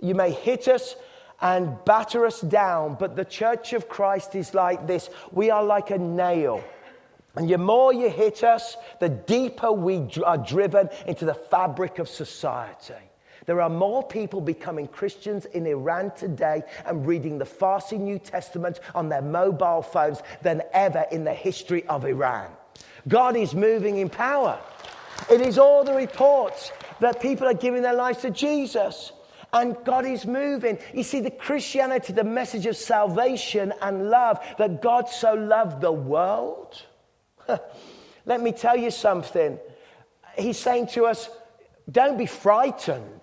you 0.01 0.15
may 0.15 0.31
hit 0.31 0.69
us 0.69 0.97
and 1.41 1.77
batter 1.85 2.27
us 2.27 2.41
down, 2.41 2.97
but 2.99 3.15
the 3.15 3.25
Church 3.25 3.73
of 3.73 3.89
Christ 3.89 4.35
is 4.35 4.55
like 4.55 4.87
this. 4.87 5.09
We 5.31 5.51
are 5.51 5.63
like 5.63 5.91
a 5.91 5.99
nail 5.99 6.65
and 7.39 7.49
the 7.49 7.57
more 7.57 7.93
you 7.93 8.11
hit 8.11 8.43
us, 8.43 8.77
the 8.99 9.09
deeper 9.09 9.71
we 9.71 10.09
are 10.27 10.39
driven 10.39 10.91
into 11.07 11.25
the 11.25 11.35
fabric 11.35 12.01
of 12.01 12.09
society. 12.09 12.95
There 13.47 13.61
are 13.61 13.71
more 13.71 14.03
people 14.03 14.41
becoming 14.41 14.89
Christians 14.89 15.45
in 15.45 15.65
Iran 15.65 16.11
today 16.17 16.65
and 16.85 17.07
reading 17.07 17.39
the 17.39 17.45
Farsi 17.45 17.97
New 17.97 18.19
Testament 18.19 18.81
on 18.93 19.09
their 19.09 19.23
mobile 19.23 19.83
phones 19.83 20.21
than 20.43 20.63
ever 20.73 21.07
in 21.13 21.23
the 21.23 21.33
history 21.33 21.87
of 21.87 22.05
Iran. 22.05 22.51
God 23.07 23.37
is 23.37 23.55
moving 23.55 23.99
in 23.99 24.11
power. 24.11 24.59
It 25.31 25.41
is 25.41 25.59
all 25.59 25.85
the 25.85 25.95
reports 25.95 26.73
that 26.99 27.23
people 27.23 27.47
are 27.47 27.55
giving 27.55 27.83
their 27.83 27.95
lives 27.95 28.19
to 28.23 28.33
Jesus. 28.33 29.13
And 29.53 29.77
God 29.85 30.07
is 30.07 30.27
moving. 30.27 30.77
You 30.93 31.05
see, 31.05 31.21
the 31.21 31.31
Christianity, 31.31 32.13
the 32.13 32.25
message 32.25 32.67
of 32.67 32.77
salvation 32.77 33.73
and 33.81 34.11
love, 34.11 34.45
that 34.59 34.83
God 34.83 35.09
so 35.09 35.35
loved 35.35 35.81
the 35.81 35.93
world 35.93 36.83
Let 38.27 38.41
me 38.41 38.53
tell 38.53 38.77
you 38.77 38.91
something. 38.91 39.59
He's 40.37 40.59
saying 40.59 40.89
to 40.89 41.07
us, 41.07 41.31
don't 41.91 42.19
be 42.19 42.27
frightened. 42.27 43.21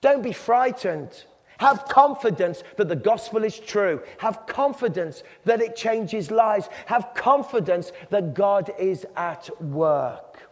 Don't 0.00 0.22
be 0.22 0.32
frightened. 0.32 1.24
Have 1.58 1.84
confidence 1.86 2.64
that 2.76 2.88
the 2.88 2.96
gospel 2.96 3.44
is 3.44 3.58
true. 3.58 4.02
Have 4.18 4.46
confidence 4.46 5.22
that 5.44 5.60
it 5.60 5.76
changes 5.76 6.30
lives. 6.30 6.68
Have 6.86 7.12
confidence 7.14 7.92
that 8.10 8.34
God 8.34 8.72
is 8.78 9.06
at 9.16 9.48
work. 9.62 10.48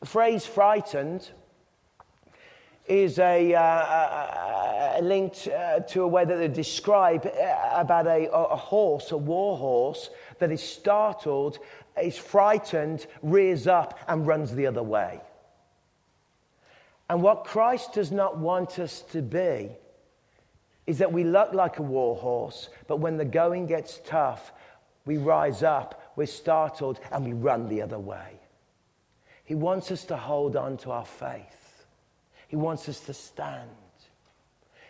The 0.00 0.06
phrase 0.06 0.46
frightened 0.46 1.30
is 2.86 3.18
a, 3.18 3.52
uh, 3.54 3.60
uh, 3.60 4.98
linked 5.02 5.48
uh, 5.48 5.80
to 5.80 6.02
a 6.02 6.06
way 6.06 6.24
that 6.24 6.36
they 6.36 6.48
describe 6.48 7.26
uh, 7.26 7.70
about 7.72 8.06
a, 8.06 8.30
a 8.30 8.56
horse, 8.56 9.10
a 9.10 9.16
war 9.16 9.56
horse, 9.56 10.10
that 10.38 10.52
is 10.52 10.62
startled 10.62 11.58
is 12.02 12.16
frightened, 12.16 13.06
rears 13.22 13.66
up, 13.66 13.98
and 14.08 14.26
runs 14.26 14.54
the 14.54 14.66
other 14.66 14.82
way. 14.82 15.20
And 17.08 17.22
what 17.22 17.44
Christ 17.44 17.92
does 17.92 18.10
not 18.10 18.38
want 18.38 18.78
us 18.78 19.02
to 19.12 19.22
be 19.22 19.70
is 20.86 20.98
that 20.98 21.12
we 21.12 21.24
look 21.24 21.52
like 21.52 21.78
a 21.78 21.82
war 21.82 22.16
horse, 22.16 22.68
but 22.86 22.98
when 22.98 23.16
the 23.16 23.24
going 23.24 23.66
gets 23.66 24.00
tough, 24.04 24.52
we 25.04 25.16
rise 25.16 25.62
up, 25.62 26.12
we're 26.16 26.26
startled, 26.26 27.00
and 27.12 27.24
we 27.24 27.32
run 27.32 27.68
the 27.68 27.82
other 27.82 27.98
way. 27.98 28.40
He 29.44 29.54
wants 29.54 29.90
us 29.92 30.04
to 30.06 30.16
hold 30.16 30.56
on 30.56 30.76
to 30.78 30.90
our 30.90 31.04
faith. 31.04 31.86
He 32.48 32.56
wants 32.56 32.88
us 32.88 33.00
to 33.00 33.14
stand. 33.14 33.70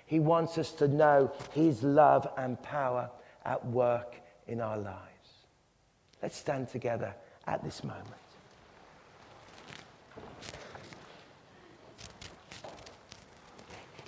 He 0.06 0.20
wants 0.20 0.56
us 0.56 0.72
to 0.72 0.88
know 0.88 1.32
His 1.52 1.82
love 1.82 2.28
and 2.38 2.60
power 2.62 3.10
at 3.44 3.64
work 3.66 4.16
in 4.46 4.60
our 4.60 4.78
lives. 4.78 5.15
Let's 6.22 6.36
stand 6.36 6.68
together 6.68 7.14
at 7.46 7.62
this 7.62 7.84
moment. 7.84 8.06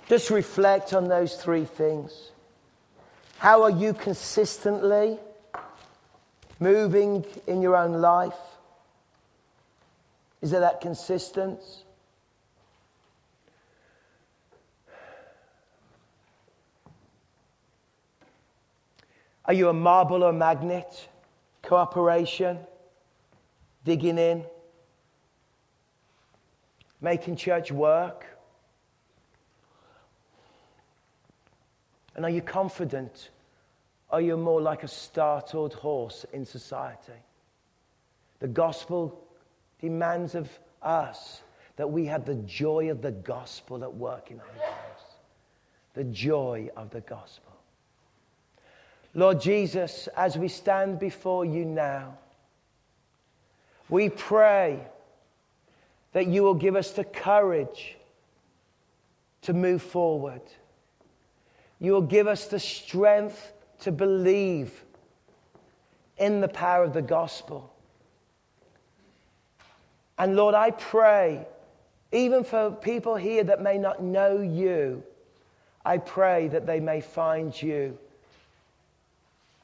Just 0.07 0.31
reflect 0.31 0.93
on 0.93 1.07
those 1.07 1.35
three 1.35 1.65
things. 1.65 2.31
How 3.37 3.61
are 3.63 3.69
you 3.69 3.93
consistently 3.93 5.19
moving 6.59 7.23
in 7.45 7.61
your 7.61 7.75
own 7.75 7.93
life? 7.93 8.33
Is 10.41 10.51
there 10.51 10.61
that 10.61 10.81
consistency? 10.81 11.83
Are 19.45 19.53
you 19.53 19.69
a 19.69 19.73
marble 19.73 20.23
or 20.23 20.29
a 20.29 20.33
magnet? 20.33 21.07
Cooperation, 21.69 22.57
digging 23.85 24.17
in, 24.17 24.43
making 26.99 27.35
church 27.35 27.71
work? 27.71 28.25
And 32.15 32.25
are 32.25 32.31
you 32.31 32.41
confident? 32.41 33.29
Are 34.09 34.19
you 34.19 34.35
more 34.35 34.59
like 34.59 34.81
a 34.81 34.87
startled 34.87 35.75
horse 35.75 36.25
in 36.33 36.43
society? 36.43 37.21
The 38.39 38.47
gospel 38.47 39.23
demands 39.79 40.33
of 40.33 40.49
us 40.81 41.43
that 41.75 41.91
we 41.91 42.07
have 42.07 42.25
the 42.25 42.41
joy 42.47 42.89
of 42.89 43.03
the 43.03 43.11
gospel 43.11 43.83
at 43.83 43.93
work 43.93 44.31
in 44.31 44.39
our 44.39 44.57
lives. 44.57 45.03
The 45.93 46.05
joy 46.05 46.69
of 46.75 46.89
the 46.89 47.01
gospel. 47.01 47.53
Lord 49.13 49.41
Jesus, 49.41 50.07
as 50.15 50.37
we 50.37 50.47
stand 50.47 50.99
before 50.99 51.45
you 51.45 51.65
now, 51.65 52.17
we 53.89 54.09
pray 54.09 54.79
that 56.13 56.27
you 56.27 56.43
will 56.43 56.53
give 56.53 56.75
us 56.75 56.91
the 56.91 57.03
courage 57.03 57.95
to 59.41 59.53
move 59.53 59.81
forward. 59.81 60.41
You 61.79 61.93
will 61.93 62.01
give 62.01 62.27
us 62.27 62.47
the 62.47 62.59
strength 62.59 63.53
to 63.81 63.91
believe 63.91 64.83
in 66.17 66.41
the 66.41 66.47
power 66.47 66.83
of 66.83 66.93
the 66.93 67.01
gospel. 67.01 67.73
And 70.17 70.35
Lord, 70.35 70.53
I 70.53 70.71
pray, 70.71 71.47
even 72.11 72.43
for 72.43 72.71
people 72.71 73.15
here 73.15 73.43
that 73.45 73.61
may 73.61 73.77
not 73.77 74.03
know 74.03 74.41
you, 74.41 75.03
I 75.85 75.97
pray 75.97 76.49
that 76.49 76.67
they 76.67 76.81
may 76.81 76.99
find 77.01 77.59
you 77.59 77.97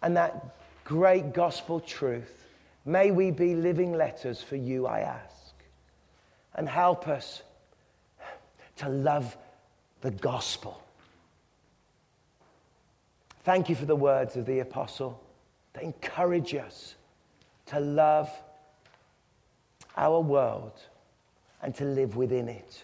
and 0.06 0.16
that 0.16 0.56
great 0.84 1.34
gospel 1.34 1.80
truth. 1.80 2.46
May 2.86 3.10
we 3.10 3.32
be 3.32 3.56
living 3.56 3.92
letters 3.92 4.40
for 4.40 4.56
you, 4.56 4.86
I 4.86 5.00
ask. 5.00 5.56
And 6.54 6.70
help 6.70 7.08
us 7.08 7.42
to 8.78 8.88
love 8.88 9.36
the 10.02 10.12
gospel. 10.12 10.80
Thank 13.46 13.68
you 13.68 13.74
for 13.74 13.88
the 13.88 13.96
words 13.96 14.36
of 14.36 14.46
the 14.46 14.60
apostle 14.60 15.20
that 15.74 15.82
encourage 15.82 16.54
us 16.54 16.94
to 17.66 17.80
love 17.80 18.30
our 19.98 20.20
world 20.20 20.80
and 21.64 21.74
to 21.78 21.84
live 21.84 22.16
within 22.16 22.48
it. 22.48 22.84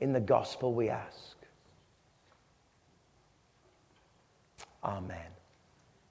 In 0.00 0.12
the 0.12 0.20
gospel, 0.20 0.74
we 0.74 0.88
ask. 0.88 1.36
Amen. 4.82 5.39